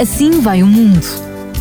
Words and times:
Assim 0.00 0.40
vai 0.40 0.62
o 0.62 0.66
mundo. 0.66 1.04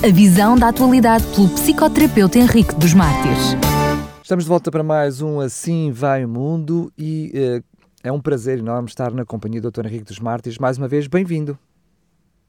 A 0.03 0.11
visão 0.11 0.57
da 0.57 0.69
atualidade 0.69 1.25
pelo 1.35 1.49
psicoterapeuta 1.49 2.39
Henrique 2.39 2.73
dos 2.75 2.93
Mártires. 2.93 3.55
Estamos 4.23 4.45
de 4.45 4.49
volta 4.49 4.71
para 4.71 4.83
mais 4.83 5.21
um 5.21 5.39
Assim 5.39 5.91
vai 5.91 6.23
o 6.23 6.29
mundo 6.29 6.91
e 6.97 7.31
uh, 7.35 7.63
é 8.03 8.11
um 8.11 8.21
prazer 8.21 8.57
enorme 8.59 8.87
estar 8.87 9.11
na 9.11 9.25
companhia 9.25 9.61
do 9.61 9.69
Dr. 9.69 9.85
Henrique 9.85 10.05
dos 10.05 10.19
Mártires. 10.19 10.57
Mais 10.57 10.77
uma 10.77 10.87
vez, 10.87 11.07
bem-vindo. 11.07 11.59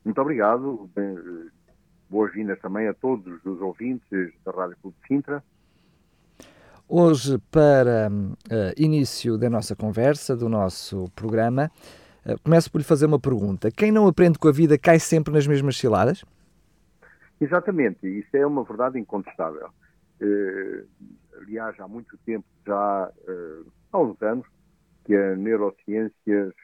Muito 0.05 0.21
obrigado. 0.21 0.89
Boas-vindas 2.09 2.59
também 2.61 2.89
a 2.89 2.95
todos 2.95 3.45
os 3.45 3.61
ouvintes 3.61 4.33
da 4.45 4.53
Rádio 4.53 4.77
Clube 4.81 4.97
de 5.03 5.09
Sintra. 5.09 5.43
Hoje, 6.89 7.39
para 7.51 8.11
uh, 8.11 8.73
início 8.77 9.37
da 9.37 9.51
nossa 9.51 9.75
conversa, 9.75 10.37
do 10.37 10.49
nosso 10.49 11.11
programa, 11.15 11.71
uh, 11.75 12.02
começo 12.45 12.71
por 12.71 12.79
lhe 12.79 12.85
fazer 12.85 13.07
uma 13.07 13.21
pergunta. 13.21 13.71
Quem 13.71 13.91
não 13.91 14.07
aprende 14.07 14.39
com 14.39 14.49
a 14.49 14.53
vida 14.53 14.79
cai 14.79 14.99
sempre 14.99 15.33
nas 15.33 15.47
mesmas 15.47 15.77
ciladas? 15.77 16.25
Exatamente, 17.41 18.07
isso 18.07 18.37
é 18.37 18.47
uma 18.47 18.63
verdade 18.63 18.99
incontestável. 18.99 19.69
Uh, 20.21 20.87
aliás, 21.41 21.79
há 21.81 21.89
muito 21.89 22.17
tempo, 22.19 22.47
já 22.67 23.13
há 23.93 23.99
uns 23.99 24.21
anos, 24.23 24.47
que 25.05 25.15
as 25.15 25.37
neurociências 25.37 26.55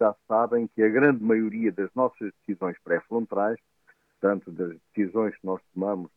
já 0.00 0.14
sabem 0.26 0.66
que 0.74 0.82
a 0.82 0.88
grande 0.88 1.22
maioria 1.22 1.70
das 1.70 1.90
nossas 1.94 2.32
decisões 2.40 2.76
pré-frontais, 2.82 3.58
tanto 4.20 4.50
das 4.50 4.74
decisões 4.94 5.36
que 5.36 5.46
nós 5.46 5.60
tomamos 5.74 6.10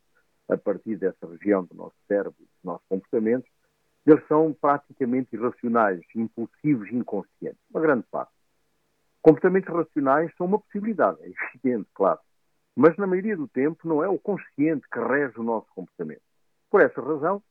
a 0.49 0.55
partir 0.57 0.95
dessa 0.95 1.27
região 1.27 1.65
do 1.65 1.75
nosso 1.75 1.95
cérebro, 2.07 2.35
dos 2.39 2.63
nossos 2.63 2.87
comportamentos, 2.87 3.49
eles 4.05 4.25
são 4.27 4.55
praticamente 4.59 5.35
irracionais, 5.35 5.99
impulsivos 6.15 6.89
inconscientes. 6.89 7.59
Uma 7.69 7.81
grande 7.81 8.05
parte. 8.09 8.31
Comportamentos 9.27 9.75
racionais 9.75 10.33
são 10.37 10.47
uma 10.47 10.57
possibilidade, 10.57 11.21
é 11.21 11.33
evidente, 11.51 11.89
claro. 11.93 12.17
Mas 12.73 12.95
na 12.95 13.05
maioria 13.05 13.35
do 13.35 13.45
tempo 13.45 13.85
não 13.85 14.01
é 14.01 14.07
o 14.07 14.17
consciente 14.17 14.87
que 14.89 14.99
rege 15.01 15.37
o 15.37 15.43
nosso 15.43 15.67
comportamento. 15.75 16.21
Por 16.71 16.79
essa 16.79 17.01
razão, 17.01 17.43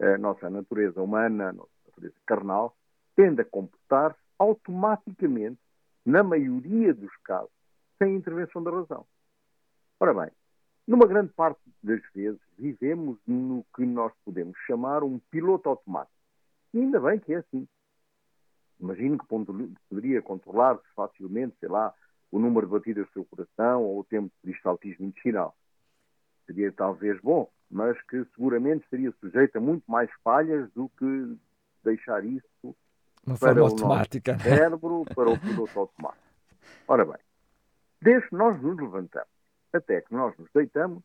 a 0.00 0.16
nossa 0.16 0.48
natureza 0.48 1.02
humana, 1.02 1.50
a 1.50 1.52
nossa 1.52 1.70
natureza 1.84 2.16
carnal, 2.24 2.74
tende 3.14 3.42
a 3.42 3.44
comportar-se 3.44 4.18
automaticamente, 4.38 5.58
na 6.02 6.22
maioria 6.22 6.94
dos 6.94 7.14
casos, 7.24 7.52
sem 7.98 8.16
intervenção 8.16 8.62
da 8.62 8.70
razão. 8.70 9.04
Ora 10.00 10.14
bem, 10.14 10.30
numa 10.88 11.06
grande 11.06 11.30
parte 11.34 11.60
das 11.82 12.00
vezes, 12.14 12.40
vivemos 12.56 13.18
no 13.26 13.66
que 13.76 13.84
nós 13.84 14.14
podemos 14.24 14.56
chamar 14.66 15.02
um 15.04 15.18
piloto 15.30 15.68
automático. 15.68 16.16
E 16.72 16.78
ainda 16.78 16.98
bem 16.98 17.18
que 17.18 17.34
é 17.34 17.36
assim. 17.36 17.68
Imagino 18.82 19.16
que 19.16 19.26
poderia 19.88 20.20
controlar-se 20.20 20.82
facilmente, 20.96 21.54
sei 21.60 21.68
lá, 21.68 21.94
o 22.32 22.38
número 22.40 22.66
de 22.66 22.72
batidas 22.72 23.06
do 23.06 23.12
seu 23.12 23.24
coração 23.24 23.84
ou 23.84 24.00
o 24.00 24.04
tempo 24.04 24.28
de 24.42 24.50
cristaltismo 24.50 25.06
intestinal. 25.06 25.56
Seria 26.46 26.72
talvez 26.72 27.20
bom, 27.20 27.48
mas 27.70 27.96
que 28.02 28.24
seguramente 28.34 28.84
seria 28.90 29.12
sujeito 29.20 29.56
a 29.56 29.60
muito 29.60 29.84
mais 29.88 30.10
falhas 30.24 30.68
do 30.72 30.90
que 30.98 31.36
deixar 31.84 32.24
isso 32.24 32.74
Uma 33.24 33.38
para 33.38 33.54
forma 33.54 33.60
o 33.62 33.64
automática. 33.66 34.32
nosso 34.32 34.44
cérebro, 34.44 35.04
para 35.14 35.30
o 35.30 35.38
piloto 35.38 35.78
automático. 35.78 36.26
Ora 36.88 37.04
bem, 37.04 37.18
desde 38.00 38.28
que 38.28 38.34
nós 38.34 38.60
nos 38.60 38.76
levantamos 38.76 39.28
até 39.72 40.00
que 40.00 40.12
nós 40.12 40.36
nos 40.36 40.50
deitamos, 40.52 41.02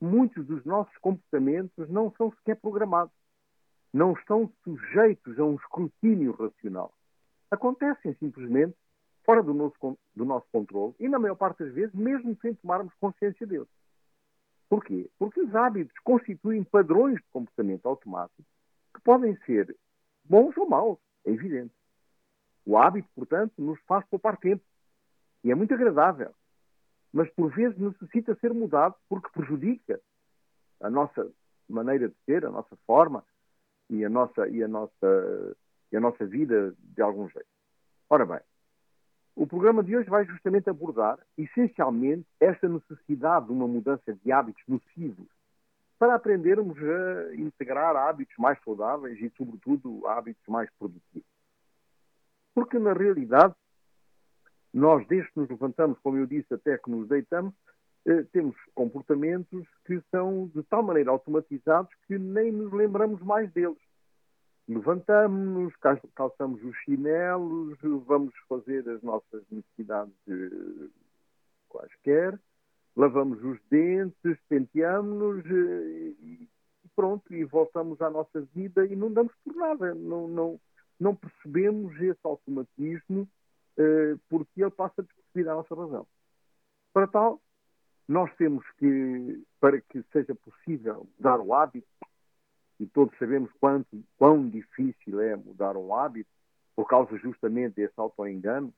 muitos 0.00 0.46
dos 0.46 0.64
nossos 0.64 0.96
comportamentos 0.98 1.88
não 1.90 2.10
são 2.16 2.32
sequer 2.32 2.56
programados. 2.56 3.12
Não 3.94 4.12
estão 4.12 4.52
sujeitos 4.64 5.38
a 5.38 5.44
um 5.44 5.54
escrutínio 5.54 6.32
racional. 6.32 6.92
Acontecem 7.50 8.14
simplesmente 8.16 8.76
fora 9.24 9.42
do 9.42 9.54
nosso, 9.54 9.98
do 10.14 10.24
nosso 10.24 10.46
controle 10.52 10.94
e, 10.98 11.08
na 11.08 11.18
maior 11.18 11.36
parte 11.36 11.64
das 11.64 11.72
vezes, 11.72 11.94
mesmo 11.94 12.36
sem 12.42 12.54
tomarmos 12.54 12.92
consciência 13.00 13.46
deles. 13.46 13.68
Porquê? 14.68 15.08
Porque 15.18 15.40
os 15.40 15.54
hábitos 15.54 15.96
constituem 16.02 16.64
padrões 16.64 17.16
de 17.16 17.28
comportamento 17.32 17.86
automático 17.86 18.42
que 18.92 19.00
podem 19.00 19.36
ser 19.46 19.74
bons 20.24 20.56
ou 20.56 20.68
maus, 20.68 20.98
é 21.24 21.30
evidente. 21.30 21.72
O 22.66 22.76
hábito, 22.76 23.08
portanto, 23.14 23.52
nos 23.58 23.80
faz 23.86 24.04
poupar 24.06 24.36
tempo. 24.36 24.64
E 25.44 25.50
é 25.52 25.54
muito 25.54 25.72
agradável 25.72 26.34
mas 27.14 27.30
por 27.30 27.48
vezes 27.54 27.78
necessita 27.78 28.34
ser 28.40 28.52
mudado 28.52 28.96
porque 29.08 29.30
prejudica 29.32 30.00
a 30.80 30.90
nossa 30.90 31.30
maneira 31.68 32.08
de 32.08 32.14
ser, 32.26 32.44
a 32.44 32.50
nossa 32.50 32.76
forma 32.84 33.24
e 33.90 34.04
a 34.04 34.08
nossa, 34.08 34.48
e 34.48 34.62
a 34.62 34.68
nossa, 34.68 35.56
e 35.92 35.96
a 35.96 36.00
nossa 36.00 36.26
vida 36.26 36.74
de 36.78 37.02
algum 37.02 37.28
jeito. 37.28 37.48
Ora 38.08 38.24
bem, 38.24 38.40
o 39.36 39.46
programa 39.46 39.82
de 39.82 39.96
hoje 39.96 40.08
vai 40.08 40.24
justamente 40.24 40.70
abordar, 40.70 41.18
essencialmente, 41.36 42.26
esta 42.38 42.68
necessidade 42.68 43.46
de 43.46 43.52
uma 43.52 43.66
mudança 43.66 44.14
de 44.14 44.32
hábitos 44.32 44.62
nocivos 44.68 45.26
para 45.98 46.14
aprendermos 46.14 46.76
a 46.78 47.34
integrar 47.34 47.96
hábitos 47.96 48.34
mais 48.38 48.58
saudáveis 48.62 49.20
e, 49.20 49.32
sobretudo, 49.36 50.06
hábitos 50.06 50.42
mais 50.46 50.70
produtivos. 50.78 51.26
Porque, 52.54 52.78
na 52.78 52.92
realidade, 52.92 53.54
nós, 54.72 55.06
desde 55.06 55.30
que 55.32 55.40
nos 55.40 55.48
levantamos, 55.48 55.98
como 56.00 56.16
eu 56.16 56.26
disse, 56.26 56.52
até 56.52 56.78
que 56.78 56.90
nos 56.90 57.08
deitamos, 57.08 57.54
temos 58.32 58.54
comportamentos 58.74 59.66
que 59.86 60.00
são 60.10 60.48
de 60.54 60.62
tal 60.64 60.82
maneira 60.82 61.10
automatizados 61.10 61.90
que 62.06 62.18
nem 62.18 62.52
nos 62.52 62.72
lembramos 62.72 63.22
mais 63.22 63.50
deles. 63.52 63.78
Levantamos-nos, 64.66 65.74
calçamos 66.14 66.62
os 66.64 66.76
chinelos, 66.78 67.78
vamos 68.06 68.34
fazer 68.48 68.88
as 68.88 69.02
nossas 69.02 69.42
necessidades 69.50 70.14
eh, 70.26 70.88
quaisquer, 71.68 72.40
lavamos 72.96 73.44
os 73.44 73.58
dentes, 73.70 74.38
penteamos-nos 74.48 75.44
eh, 75.44 76.14
e 76.22 76.48
pronto, 76.96 77.34
e 77.34 77.44
voltamos 77.44 78.00
à 78.00 78.08
nossa 78.08 78.40
vida 78.54 78.86
e 78.86 78.96
não 78.96 79.12
damos 79.12 79.34
por 79.44 79.54
nada, 79.54 79.94
não, 79.94 80.28
não, 80.28 80.60
não 80.98 81.14
percebemos 81.14 81.94
esse 82.00 82.20
automatismo 82.22 83.28
eh, 83.76 84.16
porque 84.30 84.62
ele 84.62 84.70
passa 84.70 85.02
a 85.02 85.04
despercebido 85.04 85.50
a 85.50 85.54
nossa 85.56 85.74
razão. 85.74 86.06
Para 86.94 87.06
tal, 87.06 87.38
nós 88.08 88.34
temos 88.36 88.64
que, 88.78 89.42
para 89.60 89.80
que 89.80 90.02
seja 90.12 90.34
possível 90.34 91.06
mudar 91.16 91.40
o 91.40 91.54
hábito, 91.54 91.86
e 92.78 92.86
todos 92.86 93.16
sabemos 93.18 93.50
quanto, 93.60 94.02
quão 94.18 94.48
difícil 94.48 95.20
é 95.20 95.36
mudar 95.36 95.76
um 95.76 95.94
hábito, 95.94 96.30
por 96.74 96.86
causa 96.88 97.16
justamente 97.18 97.76
desse 97.76 97.94
auto-engano, 97.96 98.72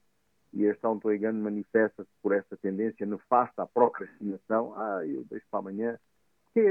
e 0.52 0.64
este 0.64 0.84
auto-engano 0.84 1.42
manifesta-se 1.42 2.10
por 2.22 2.32
essa 2.32 2.56
tendência 2.56 3.06
nefasta 3.06 3.62
à 3.62 3.66
procrastinação. 3.66 4.74
Ah, 4.76 5.04
eu 5.04 5.24
deixo 5.24 5.46
para 5.50 5.60
amanhã. 5.60 5.98
Porque, 6.44 6.70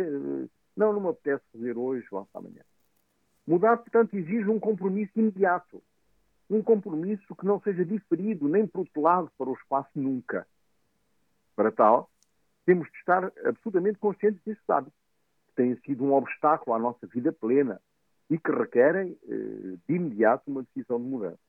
não, 0.76 0.94
não 0.94 1.02
me 1.02 1.10
apetece 1.10 1.44
fazer 1.52 1.78
hoje, 1.78 2.08
vou 2.10 2.26
para 2.32 2.42
amanhã. 2.42 2.62
Mudar, 3.46 3.78
portanto, 3.78 4.16
exige 4.16 4.48
um 4.50 4.60
compromisso 4.60 5.12
imediato 5.16 5.84
um 6.50 6.62
compromisso 6.62 7.36
que 7.36 7.46
não 7.46 7.60
seja 7.62 7.84
diferido 7.84 8.48
nem 8.48 8.68
protelado 8.68 9.32
para 9.38 9.50
o 9.50 9.54
espaço 9.54 9.90
nunca. 9.96 10.48
Para 11.56 11.72
tal, 11.72 12.10
temos 12.66 12.90
de 12.92 12.98
estar 12.98 13.32
absolutamente 13.46 14.00
conscientes 14.00 14.42
desses 14.44 14.70
hábitos, 14.70 15.00
que 15.48 15.54
têm 15.56 15.76
sido 15.82 16.04
um 16.04 16.14
obstáculo 16.14 16.76
à 16.76 16.80
nossa 16.80 17.06
vida 17.08 17.32
plena 17.32 17.80
e 18.30 18.38
que 18.40 18.52
requerem, 18.52 19.18
eh, 19.24 19.78
de 19.88 19.96
imediato, 19.96 20.50
uma 20.50 20.64
decisão 20.64 21.00
de 21.00 21.08
mudança. 21.08 21.40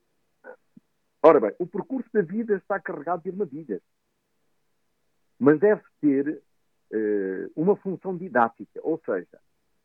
Ora 1.22 1.40
bem, 1.40 1.52
o 1.58 1.66
percurso 1.66 2.08
da 2.12 2.22
vida 2.22 2.56
está 2.56 2.78
carregado 2.78 3.22
de 3.22 3.30
armadilhas, 3.30 3.82
mas 5.38 5.58
deve 5.58 5.82
ter 6.00 6.42
eh, 6.92 7.50
uma 7.56 7.76
função 7.76 8.16
didática, 8.16 8.80
ou 8.82 9.00
seja, 9.04 9.40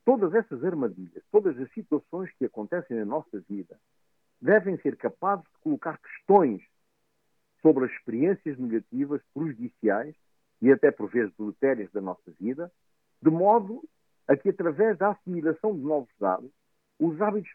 todas 0.05 0.33
essas 0.33 0.63
armadilhas, 0.63 1.23
todas 1.31 1.57
as 1.57 1.71
situações 1.71 2.29
que 2.37 2.45
acontecem 2.45 2.97
na 2.97 3.05
nossa 3.05 3.39
vida, 3.49 3.79
devem 4.41 4.77
ser 4.81 4.97
capazes 4.97 5.45
de 5.45 5.59
colocar 5.61 5.97
questões 5.99 6.61
sobre 7.61 7.85
as 7.85 7.91
experiências 7.91 8.57
negativas, 8.57 9.21
prejudiciais 9.33 10.15
e 10.61 10.71
até 10.71 10.91
por 10.91 11.09
vezes 11.09 11.33
deletérias 11.37 11.91
da 11.91 12.01
nossa 12.01 12.31
vida, 12.39 12.71
de 13.21 13.29
modo 13.29 13.83
a 14.27 14.37
que, 14.37 14.49
através 14.49 14.97
da 14.97 15.09
assimilação 15.09 15.75
de 15.75 15.81
novos 15.81 16.09
hábitos, 16.21 16.55
os 16.99 17.21
hábitos 17.21 17.51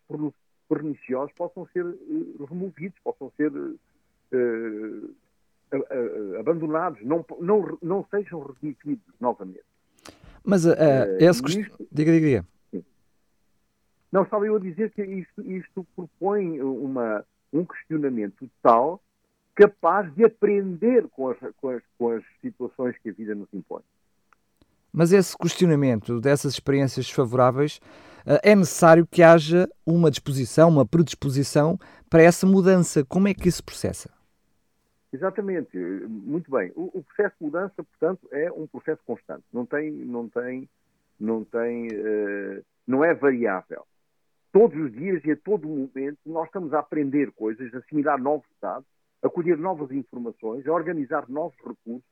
perniciosos 0.69 1.33
possam 1.35 1.67
ser 1.73 1.85
uh, 1.85 2.45
removidos, 2.49 2.99
possam 3.05 3.31
ser 3.37 3.53
uh, 3.53 3.79
uh, 4.33 5.15
abandonados, 6.41 7.01
não, 7.03 7.25
não, 7.41 7.79
não 7.81 8.05
sejam 8.11 8.41
remitidos 8.41 9.15
novamente. 9.21 9.65
Mas 10.45 10.65
uh, 10.65 10.75
esse... 11.19 11.61
Isto... 11.61 11.87
Diga, 11.93 12.13
diga, 12.13 12.27
diga. 12.27 12.47
Não, 14.11 14.23
estava 14.23 14.47
eu 14.47 14.57
a 14.57 14.61
dizer 14.61 14.91
que 14.93 15.03
isto, 15.03 15.43
isto 15.43 15.87
propõe 15.95 16.61
uma, 16.61 17.25
um 17.53 17.65
questionamento 17.65 18.49
tal 18.63 19.01
capaz 19.57 20.15
de 20.15 20.25
aprender 20.25 21.09
com 21.09 21.31
as, 21.31 21.39
com, 21.57 21.71
as, 21.71 21.83
com 21.99 22.11
as 22.11 22.23
situações 22.43 22.97
que 22.99 23.09
a 23.09 23.13
vida 23.13 23.35
nos 23.35 23.49
impõe. 23.53 23.83
Mas 24.93 25.13
esse 25.13 25.37
questionamento 25.37 26.21
dessas 26.21 26.53
experiências 26.53 27.07
desfavoráveis 27.07 27.81
eh, 28.27 28.53
é 28.53 28.55
necessário 28.55 29.07
que 29.07 29.23
haja 29.23 29.69
uma 29.85 30.11
disposição, 30.11 30.69
uma 30.69 30.87
predisposição 30.87 31.79
para 32.09 32.23
essa 32.23 32.47
mudança. 32.47 33.05
Como 33.05 33.29
é 33.29 33.35
que 33.35 33.49
isso 33.49 33.65
processa? 33.65 34.11
Exatamente, 35.13 35.77
muito 35.79 36.51
bem. 36.51 36.71
O, 36.75 36.99
o, 36.99 37.03
processo 37.03 37.35
de 37.41 37.47
mudança, 37.47 37.75
portanto, 37.83 38.29
é 38.31 38.53
um 38.53 38.67
processo 38.67 39.01
constante. 39.07 39.45
Não 39.53 39.65
tem, 39.65 39.91
não 39.91 40.29
tem, 40.29 40.69
não 41.19 41.45
tem, 41.45 41.89
uh, 41.89 42.65
não 42.87 43.03
é 43.03 43.15
variável. 43.15 43.87
Todos 44.53 44.79
os 44.79 44.93
dias 44.93 45.25
e 45.25 45.31
a 45.31 45.37
todo 45.37 45.67
momento 45.67 46.19
nós 46.27 46.47
estamos 46.47 46.75
a 46.75 46.81
aprender 46.81 47.31
coisas, 47.33 47.73
a 47.75 47.79
assimilar 47.79 48.21
novos 48.21 48.49
dados, 48.61 48.87
a 49.23 49.29
colher 49.29 49.57
novas 49.57 49.91
informações, 49.91 50.67
a 50.67 50.73
organizar 50.73 51.29
novos 51.29 51.57
recursos, 51.59 52.05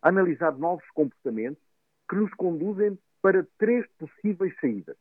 a 0.00 0.08
analisar 0.08 0.56
novos 0.56 0.88
comportamentos 0.90 1.62
que 2.08 2.16
nos 2.16 2.32
conduzem 2.34 2.98
para 3.20 3.46
três 3.58 3.86
possíveis 3.98 4.54
saídas. 4.60 4.96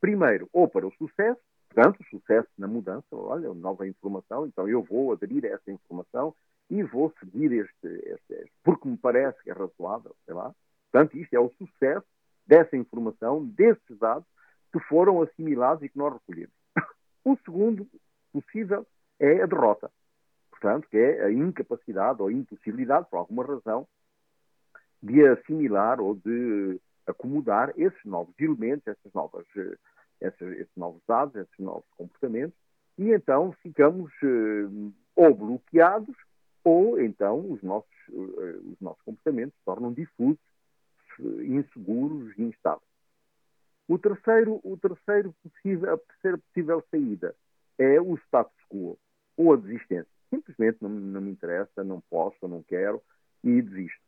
Primeiro, 0.00 0.48
ou 0.52 0.68
para 0.68 0.86
o 0.86 0.92
sucesso, 0.92 1.40
portanto, 1.70 2.04
sucesso 2.10 2.48
na 2.58 2.66
mudança, 2.66 3.06
olha, 3.12 3.54
nova 3.54 3.86
informação, 3.86 4.46
então 4.46 4.68
eu 4.68 4.82
vou 4.82 5.12
aderir 5.12 5.44
a 5.44 5.48
essa 5.48 5.70
informação 5.70 6.34
e 6.68 6.82
vou 6.82 7.12
seguir 7.20 7.52
este, 7.52 7.86
este, 7.86 8.34
este 8.34 8.52
porque 8.62 8.88
me 8.88 8.96
parece 8.96 9.42
que 9.42 9.50
é 9.50 9.52
razoável, 9.52 10.14
sei 10.24 10.34
lá. 10.34 10.54
Portanto, 10.90 11.16
isto 11.16 11.34
é 11.34 11.40
o 11.40 11.50
sucesso 11.50 12.06
dessa 12.46 12.76
informação, 12.76 13.44
desses 13.46 13.98
dados 13.98 14.26
que 14.72 14.80
foram 14.80 15.22
assimilados 15.22 15.82
e 15.82 15.88
que 15.88 15.98
nós 15.98 16.12
recolhemos. 16.12 16.54
O 17.24 17.36
segundo 17.38 17.88
possível 18.32 18.86
é 19.18 19.42
a 19.42 19.46
derrota, 19.46 19.90
portanto, 20.64 20.88
que 20.88 20.96
é 20.96 21.24
a 21.24 21.30
incapacidade 21.30 22.22
ou 22.22 22.28
a 22.28 22.32
impossibilidade, 22.32 23.06
por 23.10 23.18
alguma 23.18 23.44
razão, 23.44 23.86
de 25.02 25.22
assimilar 25.26 26.00
ou 26.00 26.14
de 26.14 26.80
acomodar 27.06 27.74
esses 27.76 28.02
novos 28.06 28.34
elementos, 28.38 28.86
essas 28.86 29.12
novas, 29.12 29.44
eh, 29.56 29.76
esses, 30.22 30.66
novos 30.74 31.02
dados, 31.06 31.36
esses 31.36 31.58
novos 31.58 31.84
comportamentos, 31.98 32.56
e 32.96 33.10
então 33.10 33.52
ficamos 33.60 34.10
uh, 34.22 34.92
ou 35.14 35.34
bloqueados 35.34 36.16
ou 36.62 36.98
então 36.98 37.40
os 37.50 37.62
nossos, 37.62 38.08
uh, 38.08 38.72
os 38.72 38.80
nossos 38.80 39.02
comportamentos 39.02 39.54
se 39.58 39.64
tornam 39.66 39.92
difusos, 39.92 40.40
inseguros 41.42 42.32
e 42.38 42.42
instáveis. 42.42 42.88
O 43.86 43.98
terceiro, 43.98 44.60
o 44.64 44.78
terceiro 44.78 45.34
possível, 45.42 45.92
a 45.92 45.98
terceira 45.98 46.38
possível 46.38 46.82
saída 46.90 47.34
é 47.76 48.00
o 48.00 48.16
status 48.16 48.56
quo 48.70 48.96
ou 49.36 49.52
a 49.52 49.56
desistência. 49.56 50.13
Simplesmente 50.30 50.78
não, 50.80 50.90
não 50.90 51.20
me 51.20 51.30
interessa, 51.30 51.84
não 51.84 52.00
posso, 52.10 52.48
não 52.48 52.62
quero 52.62 53.02
e 53.42 53.60
desisto. 53.60 54.00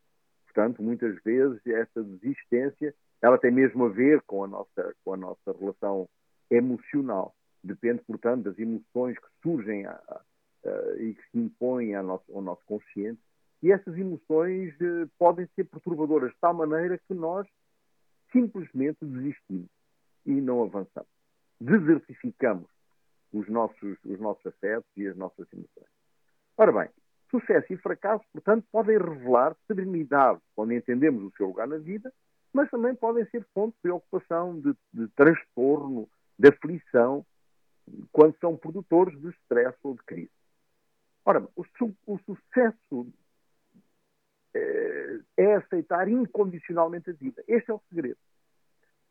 Portanto, 0.44 0.82
muitas 0.82 1.22
vezes 1.22 1.60
essa 1.66 2.02
desistência 2.02 2.94
ela 3.20 3.38
tem 3.38 3.50
mesmo 3.50 3.84
a 3.84 3.88
ver 3.88 4.22
com 4.22 4.44
a 4.44 4.46
nossa, 4.46 4.94
com 5.04 5.14
a 5.14 5.16
nossa 5.16 5.52
relação 5.58 6.08
emocional. 6.50 7.34
Depende, 7.62 8.02
portanto, 8.06 8.44
das 8.44 8.58
emoções 8.58 9.18
que 9.18 9.26
surgem 9.42 9.86
a, 9.86 9.92
a, 9.92 10.22
a, 10.64 11.02
e 11.02 11.14
que 11.14 11.22
se 11.30 11.38
impõem 11.38 11.94
ao 11.94 12.04
nosso, 12.04 12.32
ao 12.32 12.42
nosso 12.42 12.62
consciente. 12.66 13.20
E 13.62 13.72
essas 13.72 13.96
emoções 13.96 14.74
eh, 14.80 15.08
podem 15.18 15.46
ser 15.54 15.64
perturbadoras 15.64 16.30
de 16.30 16.38
tal 16.38 16.54
maneira 16.54 16.98
que 16.98 17.14
nós 17.14 17.46
simplesmente 18.30 19.04
desistimos 19.04 19.70
e 20.24 20.32
não 20.32 20.62
avançamos. 20.62 21.10
Desertificamos 21.60 22.68
os 23.32 23.48
nossos, 23.48 23.98
os 24.04 24.20
nossos 24.20 24.46
afetos 24.46 24.88
e 24.96 25.06
as 25.06 25.16
nossas 25.16 25.46
emoções. 25.52 25.95
Ora 26.58 26.72
bem, 26.72 26.88
sucesso 27.30 27.70
e 27.72 27.76
fracasso, 27.76 28.24
portanto, 28.32 28.66
podem 28.72 28.96
revelar 28.96 29.54
serenidade 29.66 30.40
quando 30.54 30.72
entendemos 30.72 31.22
o 31.22 31.36
seu 31.36 31.48
lugar 31.48 31.68
na 31.68 31.76
vida, 31.76 32.12
mas 32.52 32.70
também 32.70 32.94
podem 32.94 33.26
ser 33.26 33.44
fonte 33.52 33.74
de 33.74 33.82
preocupação, 33.82 34.58
de, 34.58 34.74
de 34.92 35.08
transtorno, 35.08 36.08
de 36.38 36.48
aflição, 36.48 37.26
quando 38.10 38.36
são 38.38 38.56
produtores 38.56 39.20
de 39.20 39.28
stress 39.42 39.76
ou 39.82 39.94
de 39.94 40.02
crise. 40.04 40.30
Ora, 41.24 41.46
o, 41.54 41.64
su 41.76 41.94
o 42.06 42.18
sucesso 42.20 43.12
é, 44.54 45.20
é 45.36 45.54
aceitar 45.56 46.08
incondicionalmente 46.08 47.10
a 47.10 47.12
vida. 47.12 47.44
Este 47.46 47.70
é 47.70 47.74
o 47.74 47.82
segredo. 47.90 48.18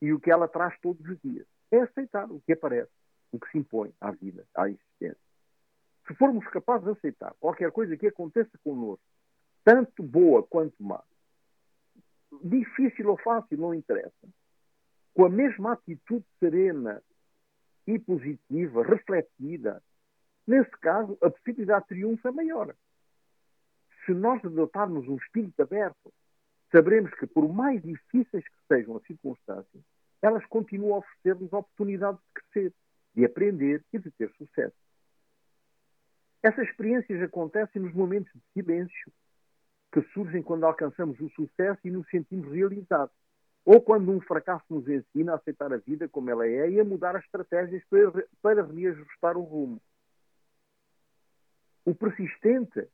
E 0.01 0.11
o 0.11 0.19
que 0.19 0.31
ela 0.31 0.47
traz 0.47 0.77
todos 0.79 1.05
os 1.07 1.19
dias. 1.21 1.45
É 1.71 1.81
aceitar 1.81 2.29
o 2.31 2.41
que 2.41 2.53
aparece, 2.53 2.91
o 3.31 3.39
que 3.39 3.49
se 3.51 3.57
impõe 3.57 3.93
à 4.01 4.11
vida, 4.11 4.45
à 4.55 4.67
existência. 4.67 5.24
Se 6.07 6.13
formos 6.15 6.45
capazes 6.47 6.85
de 6.85 6.91
aceitar 6.91 7.33
qualquer 7.39 7.71
coisa 7.71 7.97
que 7.97 8.07
aconteça 8.07 8.57
connosco, 8.63 9.03
tanto 9.63 10.03
boa 10.03 10.43
quanto 10.43 10.75
má, 10.81 11.03
difícil 12.43 13.09
ou 13.09 13.17
fácil, 13.17 13.57
não 13.57 13.73
interessa, 13.73 14.27
com 15.13 15.25
a 15.25 15.29
mesma 15.29 15.73
atitude 15.73 16.25
serena 16.39 17.01
e 17.87 17.97
positiva, 17.97 18.83
refletida, 18.83 19.81
nesse 20.45 20.71
caso, 20.77 21.17
a 21.21 21.29
possibilidade 21.29 21.83
de 21.83 21.89
triunfo 21.89 22.27
é 22.27 22.31
maior. 22.31 22.75
Se 24.05 24.13
nós 24.13 24.43
adotarmos 24.45 25.07
um 25.07 25.15
espírito 25.15 25.59
aberto, 25.61 26.13
saberemos 26.71 27.11
que, 27.15 27.25
por 27.25 27.51
mais 27.51 27.81
difíceis 27.81 28.43
que 28.43 28.57
sejam 28.67 28.97
as 28.97 29.03
circunstâncias, 29.03 29.83
elas 30.21 30.45
continuam 30.45 30.95
a 30.95 30.97
oferecer-nos 30.99 31.53
a 31.53 31.59
oportunidade 31.59 32.17
de 32.17 32.41
crescer, 32.41 32.73
de 33.15 33.25
aprender 33.25 33.83
e 33.93 33.99
de 33.99 34.11
ter 34.11 34.29
sucesso. 34.33 34.84
Essas 36.45 36.67
experiências 36.67 37.23
acontecem 37.23 37.81
nos 37.81 37.91
momentos 37.95 38.31
de 38.31 38.41
silêncio 38.53 39.11
que 39.91 39.99
surgem 40.13 40.43
quando 40.43 40.63
alcançamos 40.63 41.19
o 41.19 41.27
sucesso 41.31 41.79
e 41.83 41.89
nos 41.89 42.07
sentimos 42.07 42.53
realizados, 42.53 43.15
ou 43.65 43.81
quando 43.81 44.11
um 44.11 44.21
fracasso 44.21 44.63
nos 44.69 44.87
ensina 44.87 45.31
a 45.31 45.35
aceitar 45.37 45.73
a 45.73 45.77
vida 45.77 46.07
como 46.07 46.29
ela 46.29 46.45
é 46.45 46.69
e 46.69 46.79
a 46.79 46.85
mudar 46.85 47.15
as 47.15 47.25
estratégias 47.25 47.83
para, 48.43 48.63
reajustar 48.63 49.35
o 49.35 49.41
rumo. 49.41 49.81
O 51.83 51.95
persistente 51.95 52.87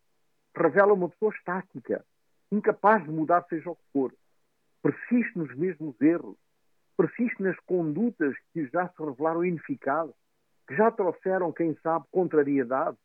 revela 0.56 0.94
uma 0.94 1.10
pessoa 1.10 1.34
estática, 1.36 2.06
incapaz 2.50 3.04
de 3.04 3.10
mudar 3.10 3.46
seja 3.50 3.70
o 3.70 3.76
que 3.76 3.84
for. 3.92 4.16
Persiste 4.82 5.38
nos 5.38 5.54
mesmos 5.58 6.00
erros, 6.00 6.38
persiste 6.96 7.44
nas 7.44 7.60
condutas 7.66 8.34
que 8.54 8.66
já 8.68 8.88
se 8.88 9.04
revelaram 9.04 9.44
ineficazes, 9.44 10.16
que 10.66 10.74
já 10.74 10.90
trouxeram, 10.90 11.52
quem 11.52 11.76
sabe, 11.84 12.06
contrariedade, 12.12 12.98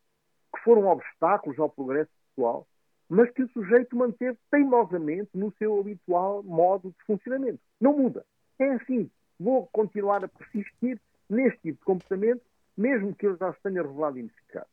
foram 0.66 0.88
obstáculos 0.88 1.56
ao 1.60 1.70
progresso 1.70 2.10
pessoal, 2.28 2.66
mas 3.08 3.30
que 3.30 3.44
o 3.44 3.48
sujeito 3.50 3.94
manteve 3.94 4.36
teimosamente 4.50 5.30
no 5.32 5.52
seu 5.52 5.78
habitual 5.78 6.42
modo 6.42 6.90
de 6.90 7.04
funcionamento. 7.04 7.60
Não 7.80 7.96
muda. 7.96 8.26
É 8.58 8.72
assim. 8.72 9.08
Vou 9.38 9.68
continuar 9.68 10.24
a 10.24 10.28
persistir 10.28 11.00
neste 11.30 11.60
tipo 11.60 11.78
de 11.78 11.84
comportamento, 11.84 12.42
mesmo 12.76 13.14
que 13.14 13.26
ele 13.26 13.36
já 13.36 13.52
se 13.52 13.62
tenha 13.62 13.80
revelado 13.80 14.18
ineficaz. 14.18 14.66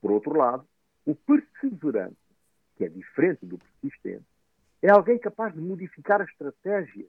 Por 0.00 0.10
outro 0.10 0.36
lado, 0.36 0.66
o 1.06 1.14
perseverante, 1.14 2.16
que 2.76 2.84
é 2.84 2.88
diferente 2.88 3.46
do 3.46 3.56
persistente, 3.58 4.24
é 4.82 4.90
alguém 4.90 5.18
capaz 5.18 5.54
de 5.54 5.60
modificar 5.60 6.20
as 6.20 6.28
estratégias 6.30 7.08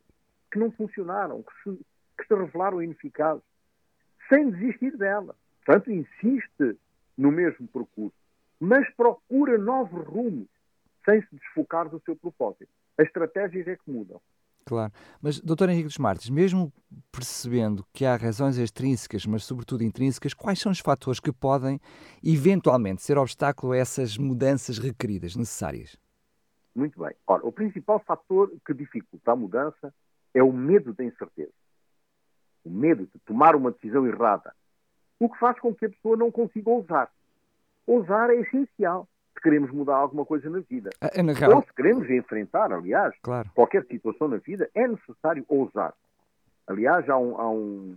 que 0.52 0.60
não 0.60 0.72
funcionaram, 0.72 1.42
que 1.42 1.54
se, 1.64 1.86
que 2.18 2.28
se 2.28 2.36
revelaram 2.36 2.84
ineficazes, 2.84 3.44
sem 4.28 4.52
desistir 4.52 4.96
dela. 4.96 5.36
Portanto, 5.66 5.92
insiste 5.92 6.78
no 7.20 7.32
mesmo 7.32 7.68
percurso, 7.68 8.16
mas 8.60 8.90
procura 8.96 9.58
novos 9.58 10.08
rumos, 10.08 10.48
sem 11.04 11.22
se 11.22 11.36
desfocar 11.36 11.90
do 11.90 12.02
seu 12.06 12.16
propósito. 12.16 12.70
As 12.98 13.08
estratégias 13.08 13.68
é 13.68 13.76
que 13.76 13.92
mudam. 13.92 14.22
Claro. 14.66 14.94
Mas, 15.22 15.40
doutor 15.40 15.70
Henrique 15.70 15.88
dos 15.88 15.98
Martins, 15.98 16.30
mesmo 16.30 16.72
percebendo 17.12 17.86
que 17.92 18.06
há 18.06 18.16
razões 18.16 18.58
extrínsecas, 18.58 19.26
mas 19.26 19.44
sobretudo 19.44 19.84
intrínsecas, 19.84 20.34
quais 20.34 20.60
são 20.60 20.72
os 20.72 20.80
fatores 20.80 21.20
que 21.20 21.32
podem, 21.32 21.80
eventualmente, 22.24 23.02
ser 23.02 23.18
obstáculo 23.18 23.74
a 23.74 23.78
essas 23.78 24.18
mudanças 24.18 24.78
requeridas, 24.78 25.36
necessárias? 25.36 25.98
Muito 26.74 27.00
bem. 27.00 27.14
Ora, 27.28 27.46
o 27.46 27.52
principal 27.52 28.00
fator 28.00 28.52
que 28.66 28.74
dificulta 28.74 29.32
a 29.32 29.36
mudança 29.36 29.94
é 30.34 30.42
o 30.42 30.54
medo 30.54 30.94
da 30.94 31.04
incerteza. 31.04 31.52
O 32.64 32.70
medo 32.70 33.08
de 33.08 33.20
tomar 33.26 33.56
uma 33.56 33.72
decisão 33.72 34.08
errada. 34.08 34.54
O 35.20 35.30
que 35.30 35.38
faz 35.38 35.60
com 35.60 35.74
que 35.74 35.86
a 35.86 35.90
pessoa 35.90 36.16
não 36.16 36.32
consiga 36.32 36.70
ousar. 36.70 37.12
Ousar 37.86 38.30
é 38.30 38.36
essencial 38.36 39.08
se 39.34 39.42
queremos 39.42 39.72
mudar 39.72 39.96
alguma 39.96 40.26
coisa 40.26 40.50
na 40.50 40.60
vida. 40.60 40.90
Ah, 41.02 41.10
é 41.14 41.24
na 41.24 41.34
real... 41.34 41.56
Ou 41.56 41.64
se 41.64 41.74
queremos 41.74 42.10
enfrentar, 42.10 42.72
aliás, 42.72 43.16
claro. 43.22 43.50
qualquer 43.56 43.86
situação 43.86 44.28
na 44.28 44.38
vida, 44.38 44.70
é 44.76 44.88
necessário 44.88 45.46
ousar. 45.48 45.94
Aliás, 46.68 47.10
há, 47.10 47.18
um, 47.18 47.40
há, 47.40 47.50
um, 47.50 47.96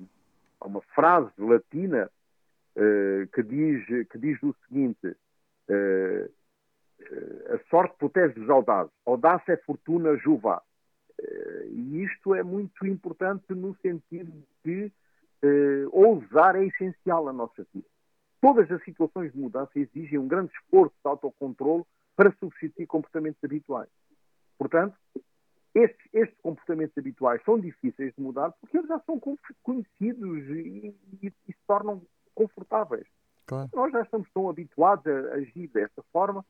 há 0.61 0.67
uma 0.67 0.81
frase 0.95 1.31
latina 1.39 2.09
uh, 2.77 3.27
que, 3.35 3.43
diz, 3.43 4.09
que 4.09 4.19
diz 4.19 4.43
o 4.43 4.55
seguinte: 4.67 5.07
uh, 5.07 6.25
uh, 6.25 7.55
a 7.55 7.59
sorte 7.69 7.97
protege 7.99 8.41
os 8.41 8.49
audazes, 8.49 8.93
audácia 9.05 9.53
é 9.53 9.57
fortuna 9.59 10.17
juva. 10.17 10.63
e 11.69 12.03
isto 12.03 12.35
é 12.35 12.43
muito 12.43 12.87
importante 12.87 13.45
no 13.51 13.77
sentido 13.83 14.33
de 14.65 14.91
ousar 15.91 16.57
é 16.57 16.65
essencial 16.65 17.25
na 17.25 17.33
nossa 17.33 17.67
vida. 17.75 17.87
Todas 18.41 18.71
as 18.71 18.83
situações 18.85 19.33
de 19.33 19.39
mudança 19.39 19.71
exigem 19.77 20.19
um 20.19 20.27
grande 20.27 20.53
esforço 20.53 20.95
de 21.03 21.09
autocontrole 21.09 21.85
para 22.17 22.33
substituir 22.41 22.87
comportamentos 22.87 23.43
habituais. 23.43 23.89
Portanto, 24.59 24.95
estes, 25.75 26.07
estes, 26.13 26.39
comportamentos 26.43 26.97
habituais 26.99 27.43
são 27.45 27.59
difíceis 27.59 28.13
de 28.15 28.23
mudar 28.23 28.53
porque 28.61 28.77
eles 28.77 28.89
já 28.89 28.99
são 29.01 29.19
conhecidos 29.63 30.49
e, 30.51 30.95
e, 31.23 31.27
e 31.29 31.31
se 31.31 31.57
tornam 31.67 32.03
confortáveis. 32.35 33.07
Claro. 33.47 33.71
Nós 33.75 33.93
já 33.93 34.03
estamos 34.03 34.29
tão 34.33 34.49
habituados 34.49 35.07
a 35.07 35.35
agir 35.35 35.69
desta 35.69 36.03
forma 36.13 36.45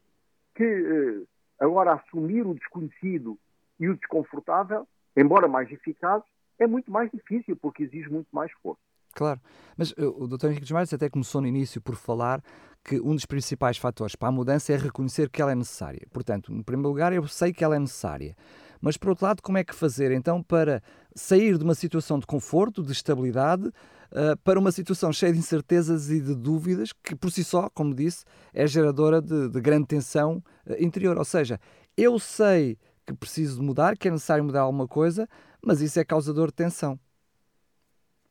que 0.54 0.64
eh, 0.64 1.26
agora 1.58 1.94
assumir 1.94 2.46
o 2.46 2.54
desconhecido 2.54 3.38
e 3.78 3.88
o 3.88 3.96
desconfortável, 3.96 4.86
embora 5.16 5.48
mais 5.48 5.70
eficazes, 5.70 6.28
é 6.62 6.66
muito 6.66 6.90
mais 6.90 7.10
difícil 7.10 7.56
porque 7.56 7.84
exige 7.84 8.08
muito 8.08 8.28
mais 8.32 8.50
esforço. 8.50 8.80
Claro, 9.14 9.40
mas 9.76 9.92
uh, 9.92 10.14
o 10.16 10.26
Dr. 10.26 10.46
Henrique 10.46 10.62
dos 10.62 10.70
Mares 10.70 10.92
até 10.92 11.08
começou 11.08 11.40
no 11.40 11.46
início 11.46 11.80
por 11.80 11.96
falar 11.96 12.42
que 12.82 12.98
um 13.00 13.14
dos 13.14 13.26
principais 13.26 13.76
fatores 13.76 14.16
para 14.16 14.28
a 14.28 14.32
mudança 14.32 14.72
é 14.72 14.76
reconhecer 14.76 15.28
que 15.28 15.40
ela 15.40 15.52
é 15.52 15.54
necessária. 15.54 16.00
Portanto, 16.10 16.52
no 16.52 16.64
primeiro 16.64 16.88
lugar, 16.88 17.12
eu 17.12 17.26
sei 17.28 17.52
que 17.52 17.62
ela 17.62 17.76
é 17.76 17.78
necessária. 17.78 18.34
Mas, 18.80 18.96
por 18.96 19.10
outro 19.10 19.26
lado, 19.26 19.42
como 19.42 19.58
é 19.58 19.64
que 19.64 19.74
fazer 19.74 20.10
então 20.10 20.42
para 20.42 20.82
sair 21.14 21.56
de 21.56 21.62
uma 21.62 21.74
situação 21.74 22.18
de 22.18 22.26
conforto, 22.26 22.82
de 22.82 22.90
estabilidade, 22.90 23.68
uh, 23.68 24.36
para 24.42 24.58
uma 24.58 24.72
situação 24.72 25.12
cheia 25.12 25.32
de 25.32 25.38
incertezas 25.38 26.10
e 26.10 26.20
de 26.20 26.34
dúvidas, 26.34 26.92
que 26.92 27.14
por 27.14 27.30
si 27.30 27.44
só, 27.44 27.68
como 27.70 27.94
disse, 27.94 28.24
é 28.52 28.66
geradora 28.66 29.20
de, 29.20 29.50
de 29.50 29.60
grande 29.60 29.86
tensão 29.86 30.42
uh, 30.66 30.74
interior? 30.82 31.16
Ou 31.16 31.24
seja, 31.24 31.60
eu 31.96 32.18
sei 32.18 32.78
que 33.06 33.14
preciso 33.14 33.62
mudar, 33.62 33.96
que 33.96 34.08
é 34.08 34.10
necessário 34.10 34.44
mudar 34.44 34.62
alguma 34.62 34.88
coisa, 34.88 35.28
mas 35.64 35.80
isso 35.80 35.98
é 35.98 36.04
causador 36.04 36.48
de 36.48 36.54
tensão. 36.54 36.98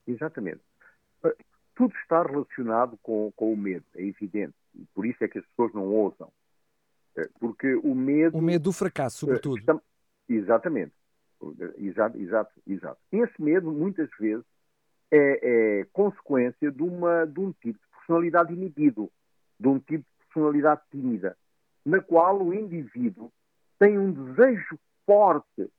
Exatamente. 0.06 0.62
Tudo 1.76 1.96
está 1.96 2.22
relacionado 2.24 2.98
com, 3.02 3.32
com 3.36 3.54
o 3.54 3.58
medo, 3.58 3.86
é 3.96 4.04
evidente. 4.04 4.54
E 4.76 4.86
por 4.94 5.06
isso 5.06 5.24
é 5.24 5.28
que 5.28 5.40
as 5.40 5.46
pessoas 5.48 5.74
não 5.74 5.86
ousam. 5.88 6.32
Eh, 7.16 7.30
porque 7.40 7.76
o 7.76 7.96
medo. 7.96 8.38
O 8.38 8.42
medo 8.42 8.66
do 8.66 8.74
fracasso, 8.74 9.20
sobretudo. 9.20 9.58
Está, 9.58 9.80
exatamente. 10.30 10.94
Exato, 11.78 12.18
exato, 12.18 12.52
exato. 12.68 13.02
Esse 13.12 13.42
medo, 13.42 13.72
muitas 13.72 14.10
vezes, 14.20 14.46
é, 15.10 15.80
é, 15.80 15.86
consequência 15.92 16.72
de, 16.72 16.84
uma, 16.84 17.26
de 17.26 17.40
um 17.40 17.52
tipo 17.52 17.80
de 17.80 17.98
personalidade 17.98 18.54
inibido, 18.54 19.12
de 19.60 19.68
um 19.68 19.80
tipo 19.80 20.06
de 20.20 20.26
personalidade 20.28 20.82
tímida, 20.92 21.36
na 21.84 22.00
qual 22.00 22.42
o 22.42 22.54
indivíduo 22.54 23.32
tem 23.80 23.98
um 23.98 24.12
desejo 24.12 24.80
forte 25.06 25.70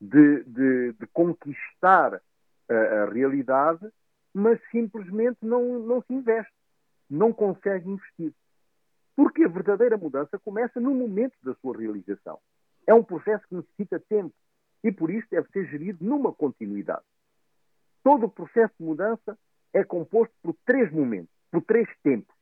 de, 0.00 0.44
de, 0.44 0.92
de 0.92 1.06
conquistar 1.08 2.20
a, 2.68 2.74
a, 2.74 3.10
realidade, 3.10 3.86
mas 4.34 4.60
simplesmente 4.70 5.38
não, 5.42 5.78
não 5.78 6.02
se 6.02 6.12
investe, 6.12 6.52
não 7.08 7.32
consegue 7.32 7.88
investir. 7.88 8.32
Porque 9.14 9.44
a 9.44 9.48
verdadeira 9.48 9.96
mudança 9.96 10.38
começa 10.38 10.78
no 10.78 10.94
momento 10.94 11.34
da 11.42 11.54
sua 11.54 11.76
realização. 11.76 12.38
É 12.86 12.92
um 12.92 13.02
processo 13.02 13.46
que 13.48 13.54
necessita 13.54 13.98
tempo 13.98 14.34
e 14.84 14.92
por 14.92 15.10
isso 15.10 15.26
deve 15.30 15.48
ser 15.48 15.66
gerido 15.66 16.04
numa 16.04 16.32
continuidade. 16.32 17.04
Todo 18.02 18.26
o 18.26 18.30
processo 18.30 18.74
de 18.78 18.84
mudança 18.84 19.38
é 19.72 19.82
composto 19.82 20.34
por 20.42 20.54
três 20.64 20.92
momentos, 20.92 21.34
por 21.50 21.62
três 21.62 21.88
tempos. 22.02 22.34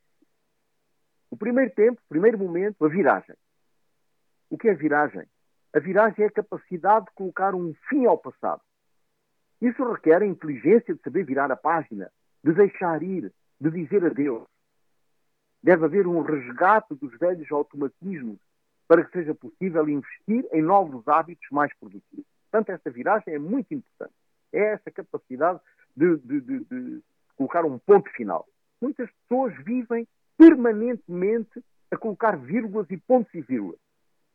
O 1.31 1.37
primeiro 1.37 1.73
tempo, 1.73 1.99
o 2.05 2.09
primeiro 2.09 2.37
momento, 2.37 2.85
a 2.85 2.89
viragem. 2.89 3.35
O 4.49 4.57
que 4.57 4.67
é 4.69 4.73
viragem? 4.73 5.27
A 5.75 5.79
viragem 5.79 6.23
é 6.23 6.27
a 6.29 6.31
capacidade 6.31 7.07
de 7.07 7.11
colocar 7.11 7.53
um 7.53 7.73
fim 7.89 8.05
ao 8.05 8.17
passado. 8.17 8.61
Isso 9.61 9.83
requer 9.91 10.21
a 10.21 10.25
inteligência 10.25 10.95
de 10.95 11.01
saber 11.01 11.25
virar 11.25 11.51
a 11.51 11.57
página, 11.57 12.09
de 12.41 12.53
deixar 12.53 13.03
ir, 13.03 13.29
de 13.59 13.71
dizer 13.71 14.05
adeus. 14.05 14.47
Deve 15.61 15.83
haver 15.83 16.07
um 16.07 16.21
resgate 16.21 16.95
dos 16.95 17.11
velhos 17.17 17.51
automatismos 17.51 18.39
para 18.87 19.03
que 19.03 19.11
seja 19.11 19.35
possível 19.35 19.89
investir 19.89 20.47
em 20.53 20.61
novos 20.61 21.05
hábitos 21.09 21.45
mais 21.51 21.73
produtivos. 21.77 22.25
Portanto, 22.49 22.69
esta 22.69 22.89
viragem 22.89 23.33
é 23.33 23.39
muito 23.39 23.73
importante. 23.73 24.13
É 24.53 24.75
essa 24.75 24.89
capacidade 24.89 25.59
de, 25.93 26.15
de, 26.19 26.39
de, 26.39 26.59
de 26.59 27.03
colocar 27.35 27.65
um 27.65 27.77
ponto 27.79 28.09
final. 28.11 28.47
Muitas 28.81 29.09
pessoas 29.11 29.53
vivem 29.65 30.07
permanentemente 30.37 31.61
a 31.91 31.97
colocar 31.97 32.37
vírgulas 32.37 32.89
e 32.89 32.95
pontos 32.95 33.33
e 33.33 33.41
vírgulas. 33.41 33.84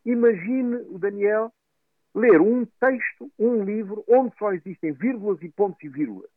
Imagine 0.05 0.77
o 0.89 0.97
Daniel 0.97 1.51
ler 2.13 2.41
um 2.41 2.65
texto, 2.79 3.31
um 3.39 3.63
livro, 3.63 4.03
onde 4.07 4.35
só 4.37 4.51
existem 4.53 4.91
vírgulas 4.91 5.41
e 5.41 5.49
pontos 5.49 5.81
e 5.83 5.87
vírgulas. 5.87 6.29